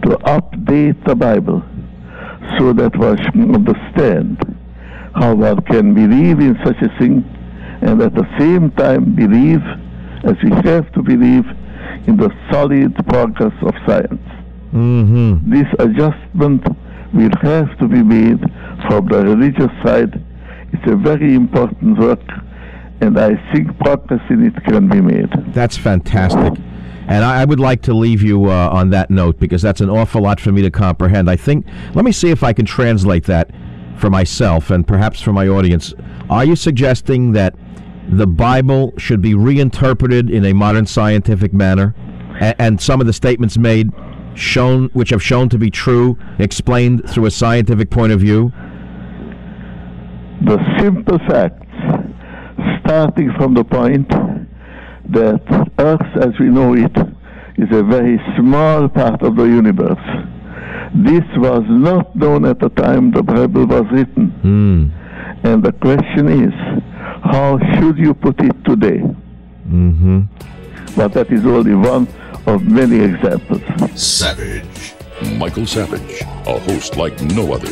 [0.02, 1.62] to update the Bible
[2.58, 4.38] so that one can understand
[5.14, 7.24] how one can believe in such a thing
[7.80, 9.62] and at the same time believe,
[10.24, 11.44] as we have to believe,
[12.06, 14.22] in the solid progress of science.
[14.72, 15.50] Mm-hmm.
[15.50, 16.66] This adjustment
[17.12, 18.40] will have to be made
[18.88, 20.22] from the religious side.
[20.72, 22.20] It's a very important work,
[23.00, 25.30] and I think progress in it can be made.
[25.54, 26.60] That's fantastic.
[27.08, 30.22] And I, would like to leave you uh, on that note because that's an awful
[30.22, 31.30] lot for me to comprehend.
[31.30, 33.50] I think, let me see if I can translate that
[33.96, 35.94] for myself and perhaps for my audience.
[36.28, 37.54] Are you suggesting that
[38.08, 41.94] the Bible should be reinterpreted in a modern scientific manner
[42.40, 43.92] and, and some of the statements made
[44.36, 48.52] shown which have shown to be true explained through a scientific point of view
[50.44, 51.66] The simple facts,
[52.80, 54.08] starting from the point
[55.10, 55.42] that
[55.78, 56.96] Earth as we know it
[57.56, 60.06] is a very small part of the universe.
[60.94, 64.30] This was not known at the time the Bible was written.
[64.44, 65.44] Mm.
[65.44, 66.54] And the question is,
[67.24, 69.00] how should you put it today?
[69.68, 70.20] Mm-hmm.
[70.96, 72.06] But that is only one
[72.46, 73.62] of many examples.
[74.00, 74.94] Savage.
[75.36, 77.70] Michael Savage, a host like no other.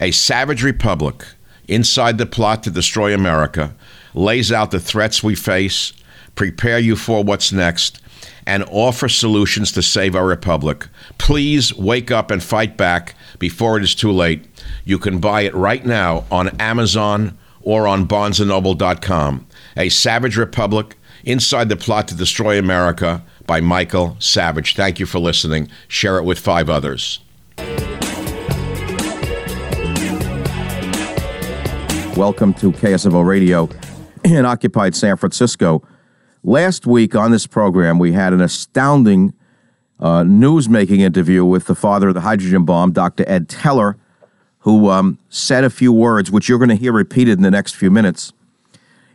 [0.00, 1.24] A savage republic
[1.66, 3.74] inside the plot to destroy America
[4.14, 5.92] lays out the threats we face,
[6.34, 8.00] prepare you for what's next,
[8.46, 10.88] and offer solutions to save our republic.
[11.18, 14.46] Please wake up and fight back before it is too late.
[14.84, 19.46] You can buy it right now on Amazon or on barnesandnoble.com.
[19.76, 20.97] A Savage Republic
[21.28, 24.74] Inside the Plot to Destroy America by Michael Savage.
[24.74, 25.68] Thank you for listening.
[25.86, 27.20] Share it with five others.
[32.16, 33.68] Welcome to KSFO Radio
[34.24, 35.86] in occupied San Francisco.
[36.44, 39.34] Last week on this program, we had an astounding
[40.00, 43.26] uh, news-making interview with the father of the hydrogen bomb, Dr.
[43.28, 43.98] Ed Teller,
[44.60, 47.76] who um, said a few words, which you're going to hear repeated in the next
[47.76, 48.32] few minutes.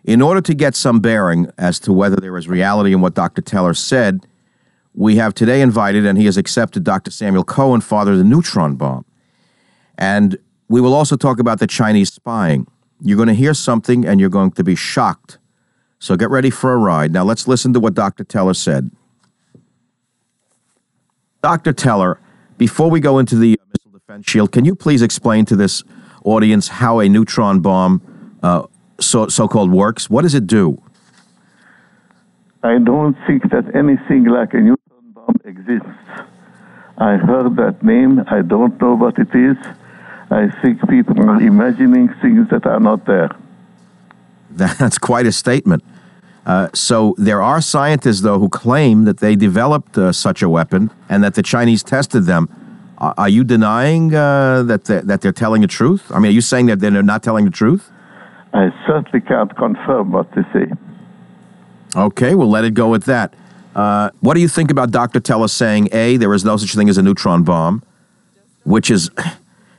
[0.05, 3.41] In order to get some bearing as to whether there is reality in what Dr.
[3.41, 4.25] Teller said,
[4.93, 7.09] we have today invited, and he has accepted Dr.
[7.09, 9.05] Samuel Cohen, father of the neutron bomb.
[9.97, 10.37] And
[10.67, 12.67] we will also talk about the Chinese spying.
[13.01, 15.37] You're going to hear something and you're going to be shocked.
[15.99, 17.11] So get ready for a ride.
[17.11, 18.23] Now let's listen to what Dr.
[18.23, 18.91] Teller said.
[21.41, 21.73] Dr.
[21.73, 22.19] Teller,
[22.57, 25.83] before we go into the missile defense shield, can you please explain to this
[26.23, 28.01] audience how a neutron bomb
[28.41, 28.65] uh,
[29.05, 30.09] so, so-called works?
[30.09, 30.81] What does it do?
[32.63, 35.87] I don't think that anything like a neutron bomb exists.
[36.97, 38.23] I heard that name.
[38.27, 39.57] I don't know what it is.
[40.31, 43.29] I think people are imagining things that are not there.
[44.49, 45.83] That's quite a statement.
[46.45, 50.91] Uh, so there are scientists, though, who claim that they developed uh, such a weapon
[51.09, 52.49] and that the Chinese tested them.
[52.97, 56.11] Are, are you denying uh, that they're, that they're telling the truth?
[56.11, 57.89] I mean, are you saying that they're not telling the truth?
[58.53, 60.71] I certainly can't confirm what they say.
[61.95, 63.33] Okay, we'll let it go at that.
[63.75, 65.19] Uh, what do you think about Dr.
[65.19, 67.83] Teller saying, A, there is no such thing as a neutron bomb,
[68.63, 69.09] which is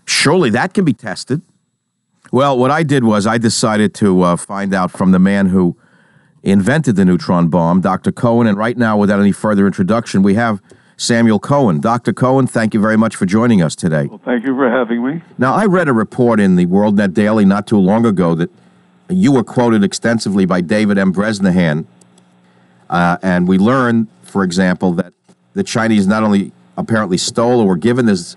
[0.05, 1.43] surely that can be tested?
[2.33, 5.77] Well, what I did was I decided to uh, find out from the man who
[6.43, 8.11] invented the neutron bomb, Dr.
[8.11, 10.61] Cohen, and right now, without any further introduction, we have
[10.97, 11.81] Samuel Cohen.
[11.81, 12.13] Dr.
[12.13, 14.07] Cohen, thank you very much for joining us today.
[14.07, 15.23] Well, thank you for having me.
[15.39, 18.51] Now, I read a report in the WorldNet Daily not too long ago that
[19.09, 21.13] you were quoted extensively by David M.
[21.13, 21.87] Bresnahan,
[22.91, 25.13] uh, and we learned, for example, that
[25.55, 28.37] the Chinese not only apparently stole or were given this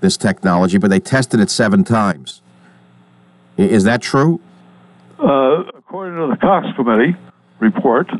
[0.00, 2.42] this technology, but they tested it seven times.
[3.56, 4.40] Is that true?
[5.18, 7.16] Uh, according to the Cox Committee
[7.58, 8.10] report,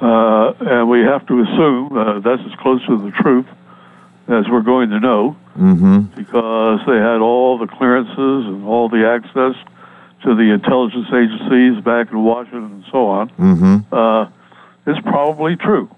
[0.00, 3.46] uh, and we have to assume uh, that's as close to the truth
[4.26, 6.00] as we're going to know, mm-hmm.
[6.16, 9.54] because they had all the clearances and all the access
[10.24, 13.28] to the intelligence agencies back in Washington and so on.
[13.30, 13.94] Mm-hmm.
[13.94, 14.28] Uh,
[14.86, 15.94] it's probably true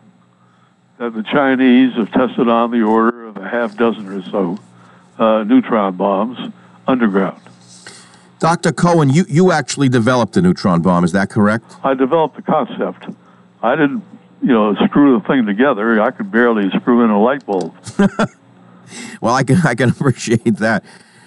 [0.99, 4.59] that the Chinese have tested on the order of a half dozen or so
[5.19, 6.53] uh, neutron bombs
[6.87, 7.41] underground.
[8.39, 8.73] Dr.
[8.73, 11.77] Cohen, you, you actually developed the neutron bomb, is that correct?
[11.83, 13.07] I developed the concept.
[13.63, 14.05] I didn't,
[14.43, 16.01] you know, screw the thing together.
[16.01, 17.75] I could barely screw in a light bulb.
[19.21, 20.85] well, I can I can appreciate that.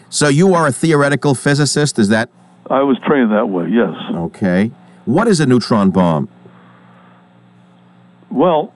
[0.09, 2.29] So you are a theoretical physicist, is that?
[2.69, 3.69] I was trained that way.
[3.69, 3.95] Yes.
[4.11, 4.71] Okay.
[5.05, 6.29] What is a neutron bomb?
[8.29, 8.73] Well,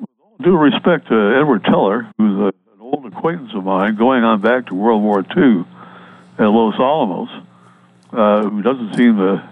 [0.00, 4.22] with all due respect to Edward Teller, who's a, an old acquaintance of mine, going
[4.22, 5.64] on back to World War II
[6.38, 7.28] at Los Alamos,
[8.12, 9.50] uh, who doesn't seem to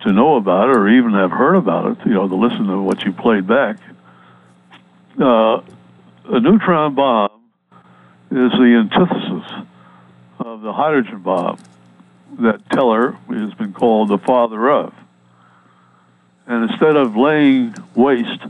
[0.00, 2.82] to know about it or even have heard about it, you know, to listen to
[2.82, 3.78] what you played back.
[5.20, 5.60] Uh,
[6.24, 7.30] a neutron bomb
[8.30, 9.66] is the antithesis
[10.40, 11.56] of the hydrogen bomb
[12.40, 14.94] that Teller has been called the father of.
[16.46, 18.40] And instead of laying waste,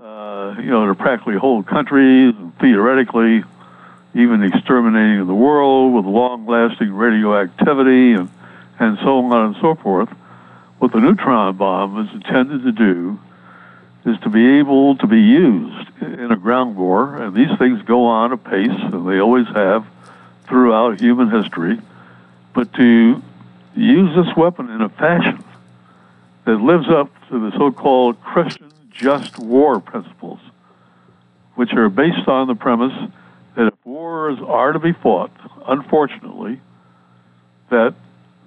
[0.00, 3.44] uh, you know, to practically whole countries, theoretically,
[4.14, 8.30] even exterminating the world with long-lasting radioactivity and,
[8.78, 10.08] and so on and so forth,
[10.78, 13.18] what the neutron bomb is intended to do
[14.06, 18.06] is to be able to be used in a ground war, and these things go
[18.06, 19.84] on apace, and they always have
[20.46, 21.78] throughout human history,
[22.56, 23.22] but to
[23.76, 25.44] use this weapon in a fashion
[26.46, 30.40] that lives up to the so-called Christian just war principles,
[31.54, 32.94] which are based on the premise
[33.56, 35.30] that if wars are to be fought,
[35.68, 36.58] unfortunately,
[37.68, 37.94] that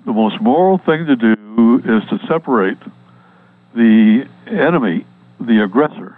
[0.07, 2.79] the most moral thing to do is to separate
[3.75, 5.05] the enemy,
[5.39, 6.17] the aggressor,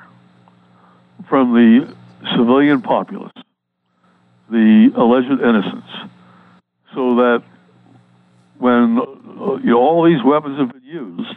[1.28, 1.94] from the
[2.38, 3.34] civilian populace,
[4.50, 5.90] the alleged innocents,
[6.94, 7.44] so that
[8.62, 11.36] when uh, you know, all these weapons have been used,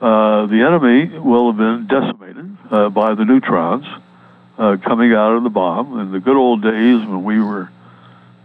[0.00, 3.86] uh, the enemy will have been decimated uh, by the neutrons
[4.58, 6.00] uh, coming out of the bomb.
[6.00, 7.70] In the good old days when we were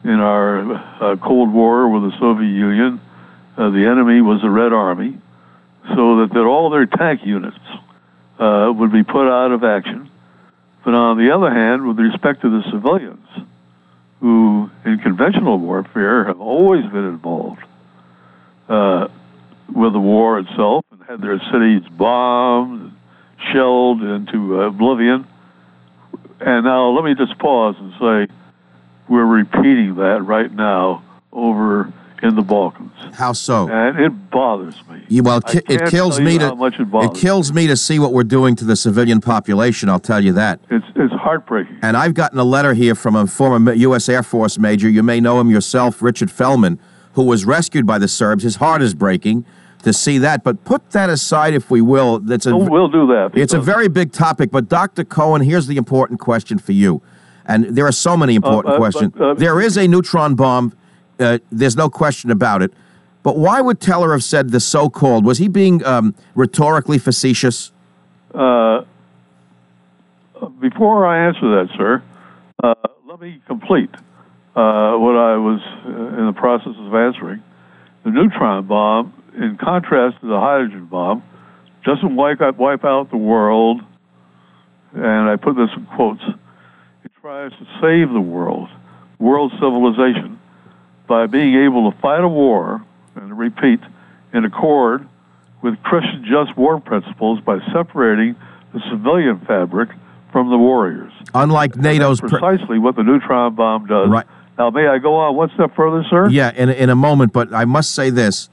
[0.04, 3.02] in our uh, Cold War with the Soviet Union,
[3.58, 5.18] uh, the enemy was the Red Army,
[5.90, 7.58] so that, that all their tank units
[8.40, 10.10] would be put out of action.
[10.86, 13.28] But on the other hand, with respect to the civilians,
[14.20, 17.62] who in conventional warfare have always been involved
[18.72, 19.08] uh,
[19.74, 22.94] with the war itself and had their cities bombed, and
[23.52, 25.28] shelled into oblivion.
[26.40, 28.34] And now let me just pause and say
[29.10, 31.92] we're repeating that right now over
[32.24, 32.92] in the Balkans.
[33.14, 33.68] How so?
[33.68, 35.04] And it bothers me.
[35.08, 38.14] Yeah, well, it, it kills me to much it it kills me to see what
[38.14, 39.90] we're doing to the civilian population.
[39.90, 40.62] I'll tell you that.
[40.70, 41.80] It's it's heartbreaking.
[41.82, 44.08] And I've gotten a letter here from a former U.S.
[44.08, 44.88] Air Force major.
[44.88, 46.80] You may know him yourself, Richard Felman,
[47.14, 48.44] who was rescued by the Serbs.
[48.44, 49.46] His heart is breaking
[49.84, 50.44] to see that.
[50.44, 52.20] But put that aside, if we will.
[52.20, 53.32] That's a, we'll do that.
[53.34, 54.52] it's a very big topic.
[54.52, 55.04] But Dr.
[55.04, 57.02] Cohen, here's the important question for you.
[57.46, 59.14] And there are so many important uh, but, questions.
[59.20, 60.74] uh, there is a neutron bomb.
[61.20, 62.74] Uh, there's no question about it.
[63.24, 65.26] But why would Teller have said the so-called?
[65.26, 67.72] Was he being um, rhetorically facetious?
[68.34, 68.84] Uh,
[70.60, 72.04] before I answer that, sir,
[72.64, 72.74] uh,
[73.06, 73.90] let me complete
[74.56, 77.42] uh, what I was uh, in the process of answering.
[78.04, 81.24] The neutron bomb, in contrast to the hydrogen bomb,
[81.86, 83.82] doesn't wipe out, wipe out the world,
[84.94, 86.22] and I put this in quotes.
[87.04, 88.70] It tries to save the world,
[89.20, 90.40] world civilization,
[91.08, 92.84] by being able to fight a war,
[93.16, 93.80] and repeat,
[94.34, 95.08] in accord
[95.62, 98.36] with Christian just war principles by separating
[98.74, 99.90] the civilian fabric
[100.32, 101.12] from the warriors.
[101.34, 102.20] Unlike NATO's.
[102.20, 104.10] That's precisely what the neutron bomb does.
[104.10, 104.26] Right.
[104.62, 106.30] Now, may I go on one step further, sir?
[106.30, 108.48] Yeah, in, in a moment, but I must say this.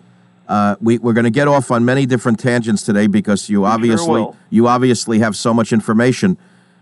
[0.49, 4.23] Uh, we, we're going to get off on many different tangents today because you obviously
[4.23, 4.35] will.
[4.49, 6.39] you obviously have so much information.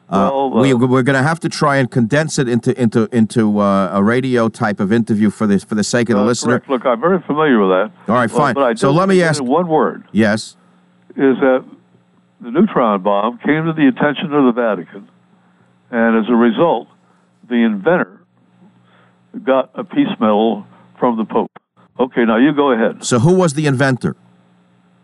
[0.09, 3.09] Uh, Well, we, uh, we're going to have to try and condense it into into
[3.11, 6.27] into uh, a radio type of interview for this for the sake of the Uh,
[6.27, 6.61] listener.
[6.61, 6.70] correct.
[6.70, 7.91] Look, I'm very familiar with that.
[8.09, 8.57] All right, Well, fine.
[8.57, 10.57] I So let me ask- one word Yes.
[11.16, 11.64] is that
[12.41, 15.09] the neutron bomb came to the attention of the Vatican,
[15.91, 16.87] and as a result,
[17.49, 18.16] the inventor
[19.45, 20.66] got a peace medal
[20.99, 21.51] from the Pope.
[21.99, 23.05] Okay, now you go ahead.
[23.05, 24.16] So who was the inventor?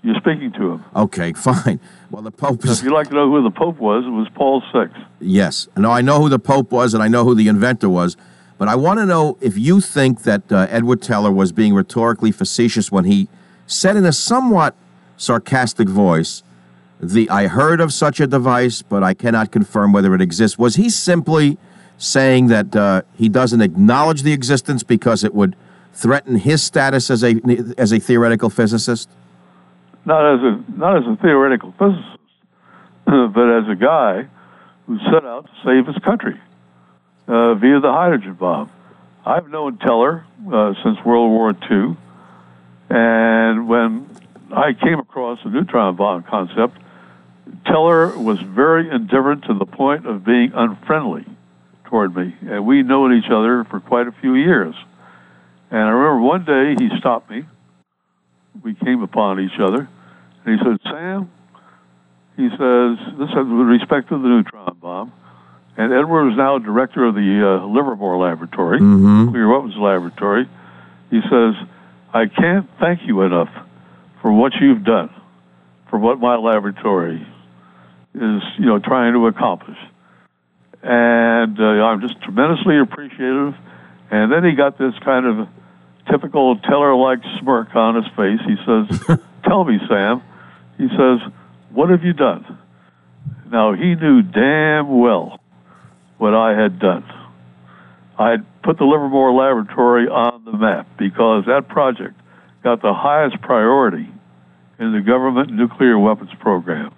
[0.03, 0.85] You're speaking to him.
[0.97, 1.81] Okay, fine.
[2.11, 4.63] Well, the Pope If you'd like to know who the Pope was, it was Paul
[4.73, 4.89] VI.
[5.21, 5.69] yes.
[5.77, 8.17] No, I know who the Pope was, and I know who the inventor was.
[8.59, 12.31] But I want to know if you think that uh, Edward Teller was being rhetorically
[12.31, 13.29] facetious when he
[13.67, 14.77] said in a somewhat
[15.17, 16.43] sarcastic voice,
[17.01, 20.77] "The I heard of such a device, but I cannot confirm whether it exists." Was
[20.77, 21.59] he simply
[21.99, 25.57] saying that uh, he doesn't acknowledge the existence because it would
[25.93, 27.41] threaten his status as a
[27.79, 29.09] as a theoretical physicist?
[30.05, 32.19] not as a not as a theoretical physicist,
[33.05, 34.27] but as a guy
[34.87, 36.41] who set out to save his country
[37.29, 38.71] uh, via the hydrogen bomb.
[39.25, 41.97] I've known Teller uh, since World War II,
[42.91, 44.09] and when
[44.53, 46.79] I came across the neutron bomb concept,
[47.65, 51.25] Teller was very indifferent to the point of being unfriendly
[51.93, 54.75] toward me, and we'd known each other for quite a few years.
[55.71, 57.45] And I remember one day he stopped me
[58.63, 59.89] we came upon each other.
[60.45, 61.31] And he said, Sam,
[62.37, 65.13] he says, this is with respect to the neutron bomb.
[65.77, 68.81] And Edward is now director of the uh, Livermore Laboratory,
[69.27, 70.49] Nuclear Weapons Laboratory.
[71.11, 71.55] He says,
[72.13, 73.49] I can't thank you enough
[74.21, 75.11] for what you've done,
[75.89, 77.27] for what my laboratory
[78.15, 79.79] is, you know, trying to accomplish.
[80.83, 83.55] And uh, I'm just tremendously appreciative.
[84.11, 85.49] And then he got this kind of
[86.11, 88.41] typical teller-like smirk on his face.
[88.47, 90.23] He says, "Tell me, Sam."
[90.77, 91.21] He says,
[91.71, 92.59] "What have you done?"
[93.51, 95.39] Now he knew damn well
[96.19, 97.05] what I had done.
[98.19, 102.15] I had put the Livermore Laboratory on the map because that project
[102.63, 104.09] got the highest priority
[104.79, 106.95] in the government nuclear weapons program.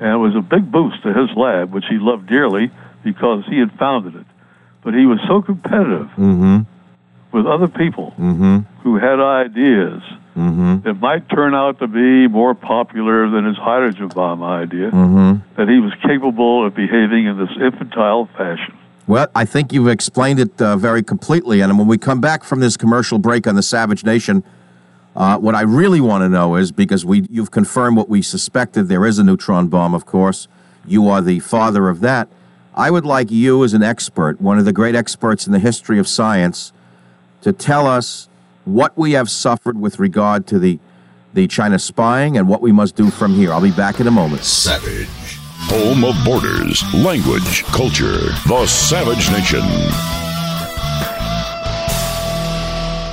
[0.00, 2.70] And it was a big boost to his lab, which he loved dearly
[3.02, 4.26] because he had founded it.
[4.82, 6.60] But he was so competitive mm-hmm.
[7.32, 8.58] with other people mm-hmm.
[8.82, 10.02] who had ideas
[10.36, 10.80] mm-hmm.
[10.82, 14.90] that might turn out to be more popular than his hydrogen bomb idea,
[15.56, 18.76] that he was capable of behaving in this infantile fashion.
[19.08, 21.60] Well, I think you've explained it uh, very completely.
[21.60, 24.44] And when we come back from this commercial break on the Savage Nation,
[25.18, 28.86] Uh, what I really want to know is because we you've confirmed what we suspected.
[28.86, 30.46] There is a neutron bomb, of course.
[30.86, 32.28] You are the father of that.
[32.72, 35.98] I would like you, as an expert, one of the great experts in the history
[35.98, 36.72] of science,
[37.40, 38.28] to tell us
[38.64, 40.78] what we have suffered with regard to the
[41.34, 43.52] the China spying and what we must do from here.
[43.52, 44.44] I'll be back in a moment.
[44.44, 45.08] Savage.
[45.70, 48.30] Home of borders, language, culture.
[48.46, 50.27] The Savage Nation.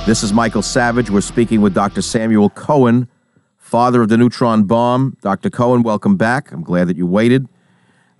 [0.06, 1.10] This is Michael Savage.
[1.10, 2.00] We're speaking with Dr.
[2.00, 3.08] Samuel Cohen,
[3.56, 5.16] father of the neutron bomb.
[5.20, 5.50] Dr.
[5.50, 6.52] Cohen, welcome back.
[6.52, 7.48] I'm glad that you waited.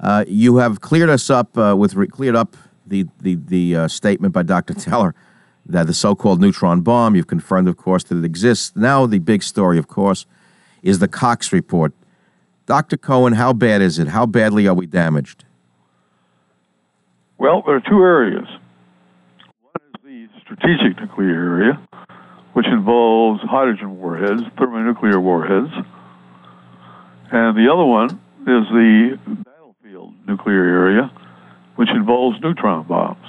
[0.00, 3.86] Uh, you have cleared us up uh, with re- cleared up the the, the uh,
[3.86, 4.74] statement by Dr.
[4.74, 5.14] Teller
[5.64, 7.14] that the so-called neutron bomb.
[7.14, 8.74] You've confirmed, of course, that it exists.
[8.74, 10.26] Now, the big story, of course,
[10.82, 11.92] is the Cox report.
[12.66, 12.96] Dr.
[12.96, 14.08] Cohen, how bad is it?
[14.08, 15.44] How badly are we damaged?
[17.38, 18.48] Well, there are two areas.
[20.46, 21.88] Strategic nuclear area,
[22.52, 25.72] which involves hydrogen warheads, thermonuclear warheads.
[27.32, 28.10] And the other one
[28.42, 31.10] is the battlefield nuclear area,
[31.74, 33.26] which involves neutron bombs.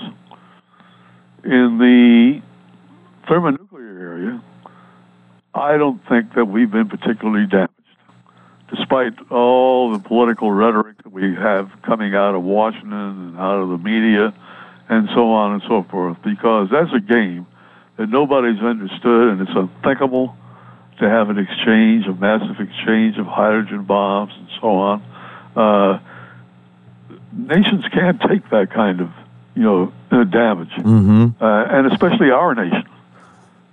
[1.43, 2.39] In the
[3.27, 4.43] thermonuclear area,
[5.55, 7.71] I don't think that we've been particularly damaged,
[8.69, 13.69] despite all the political rhetoric that we have coming out of Washington and out of
[13.69, 14.35] the media
[14.89, 17.45] and so on and so forth, because that's a game
[17.97, 20.35] that nobody's understood and it's unthinkable
[20.99, 25.01] to have an exchange, a massive exchange of hydrogen bombs and so on.
[25.55, 25.99] Uh,
[27.33, 29.09] nations can't take that kind of,
[29.55, 31.43] you know, uh, damage, Mm-hmm.
[31.43, 32.85] uh, and especially our nation.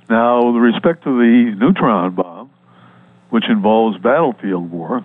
[0.09, 2.51] Now, with respect to the neutron bomb,
[3.31, 5.05] which involves battlefield war,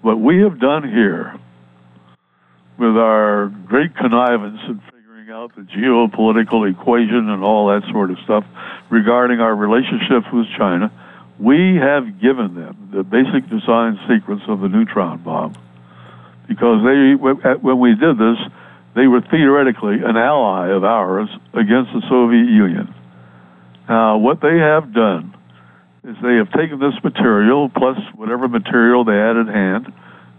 [0.00, 1.34] what we have done here
[2.78, 5.01] with our great connivance figuring
[5.32, 8.44] out the geopolitical equation and all that sort of stuff
[8.90, 10.92] regarding our relationships with China,
[11.38, 15.54] we have given them the basic design sequence of the neutron bomb.
[16.46, 18.36] Because they, when we did this,
[18.94, 22.94] they were theoretically an ally of ours against the Soviet Union.
[23.88, 25.34] Now, what they have done
[26.04, 29.92] is they have taken this material plus whatever material they had at hand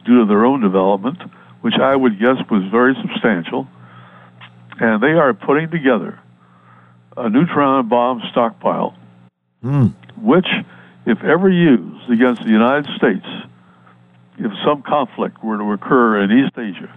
[0.05, 1.17] due to their own development,
[1.61, 3.67] which I would guess was very substantial,
[4.83, 6.19] and they are putting together
[7.15, 8.93] a neutron bomb stockpile,
[10.21, 10.47] which,
[11.05, 13.25] if ever used against the United States,
[14.37, 16.93] if some conflict were to occur in East Asia,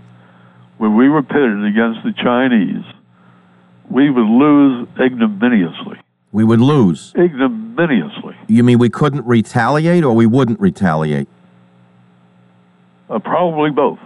[0.78, 2.84] where we were pitted against the Chinese,
[3.88, 6.00] we would lose ignominiously.
[6.32, 7.12] We would lose.
[7.16, 8.36] Ignominiously.
[8.48, 11.28] You mean we couldn't retaliate or we wouldn't retaliate?
[13.08, 14.00] Uh, probably both.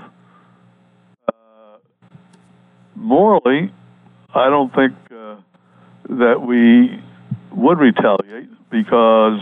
[3.00, 3.72] Morally,
[4.34, 5.36] I don't think uh,
[6.10, 7.02] that we
[7.50, 9.40] would retaliate because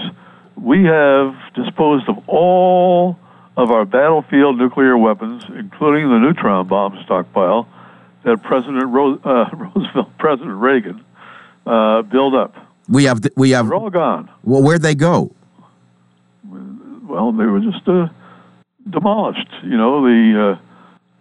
[0.56, 3.18] we have disposed of all
[3.56, 7.68] of our battlefield nuclear weapons, including the neutron bomb stockpile
[8.24, 11.04] that President Ro- uh, Roosevelt, President Reagan,
[11.66, 12.54] uh, built up.
[12.88, 14.30] We have we have They're all gone.
[14.44, 15.34] well where'd they go?
[17.06, 18.08] Well, they were just uh,
[18.88, 19.48] demolished.
[19.64, 20.67] You know, the uh,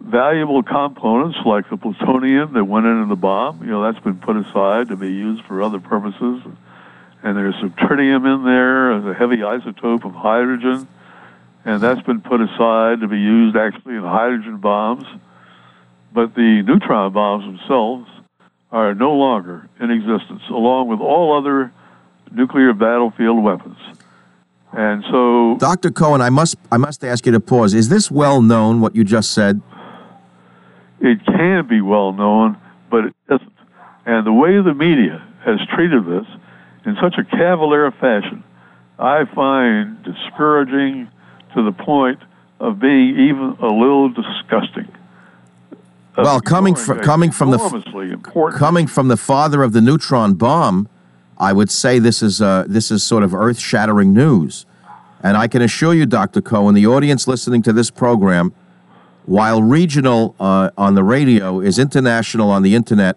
[0.00, 4.36] valuable components like the plutonium that went into the bomb, you know, that's been put
[4.36, 6.42] aside to be used for other purposes.
[7.22, 10.86] And there's some tritium in there a heavy isotope of hydrogen,
[11.64, 15.04] and that's been put aside to be used actually in hydrogen bombs.
[16.12, 18.08] But the neutron bombs themselves
[18.70, 21.72] are no longer in existence, along with all other
[22.30, 23.78] nuclear battlefield weapons.
[24.72, 25.90] And so Dr.
[25.90, 27.74] Cohen, I must I must ask you to pause.
[27.74, 29.60] Is this well known what you just said?
[31.00, 32.56] It can be well known,
[32.90, 33.52] but it isn't.
[34.06, 36.26] And the way the media has treated this
[36.86, 38.42] in such a cavalier fashion,
[38.98, 41.08] I find discouraging
[41.54, 42.20] to the point
[42.60, 44.88] of being even a little disgusting.
[46.16, 49.80] Well, coming fr- ignoring a coming from the important Coming from the father of the
[49.80, 50.88] neutron bomb,
[51.38, 54.66] I would say this is uh, this is sort of earth-shattering news.
[55.22, 56.40] And I can assure you, Dr.
[56.40, 58.52] Cohen, the audience listening to this program,
[59.28, 63.16] while regional uh, on the radio is international on the internet,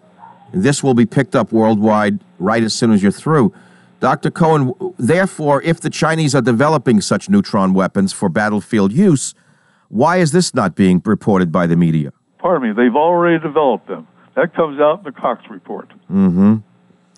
[0.52, 3.52] this will be picked up worldwide right as soon as you're through.
[4.00, 4.30] Dr.
[4.30, 9.34] Cohen, therefore, if the Chinese are developing such neutron weapons for battlefield use,
[9.88, 12.12] why is this not being reported by the media?
[12.42, 14.06] pardon me, they've already developed them.
[14.34, 15.88] That comes out in the Cox report.
[16.10, 16.56] Mm-hmm.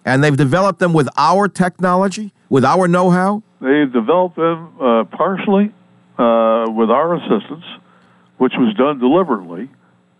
[0.04, 3.42] And they've developed them with our technology, with our know how?
[3.60, 5.72] They've developed them uh, partially
[6.18, 7.64] uh, with our assistance,
[8.44, 9.70] which was done deliberately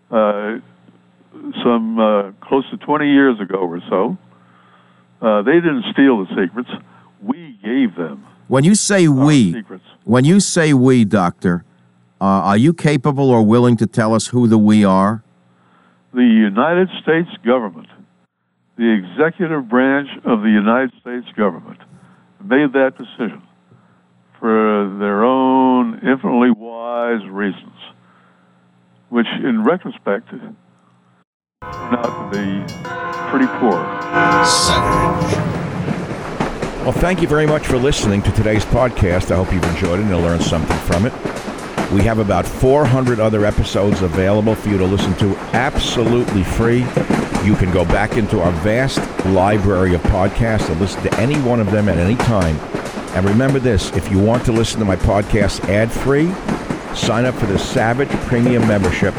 [0.09, 0.57] uh,
[1.63, 4.17] some uh, close to 20 years ago or so.
[5.21, 6.71] Uh, they didn't steal the secrets.
[7.21, 8.25] We gave them.
[8.47, 9.83] When you say we, secrets.
[10.05, 11.65] when you say we, doctor,
[12.19, 15.23] uh, are you capable or willing to tell us who the we are?
[16.15, 17.89] The United States government,
[18.75, 21.79] the executive branch of the United States government,
[22.43, 23.43] made that decision
[24.39, 27.74] for their own infinitely wise reasons,
[29.15, 30.57] which in retrospect turned
[31.61, 32.73] out to be
[33.31, 33.79] pretty poor.
[36.83, 39.31] Well, thank you very much for listening to today's podcast.
[39.31, 41.13] I hope you've enjoyed it and learned something from it.
[41.93, 46.79] We have about 400 other episodes available for you to listen to absolutely free.
[47.45, 51.61] You can go back into our vast library of podcasts and listen to any one
[51.61, 52.57] of them at any time.
[53.15, 56.27] And remember this if you want to listen to my podcast ad free,
[56.95, 59.13] sign up for the Savage Premium membership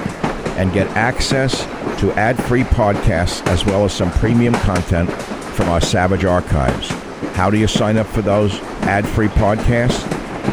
[0.57, 1.64] and get access
[2.01, 5.11] to ad free podcasts as well as some premium content
[5.55, 6.89] from our Savage archives.
[7.35, 10.11] How do you sign up for those ad free podcasts?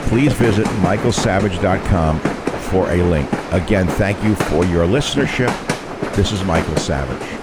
[0.07, 3.29] Please visit michaelsavage.com for a link.
[3.51, 5.53] Again, thank you for your listenership.
[6.15, 7.42] This is Michael Savage.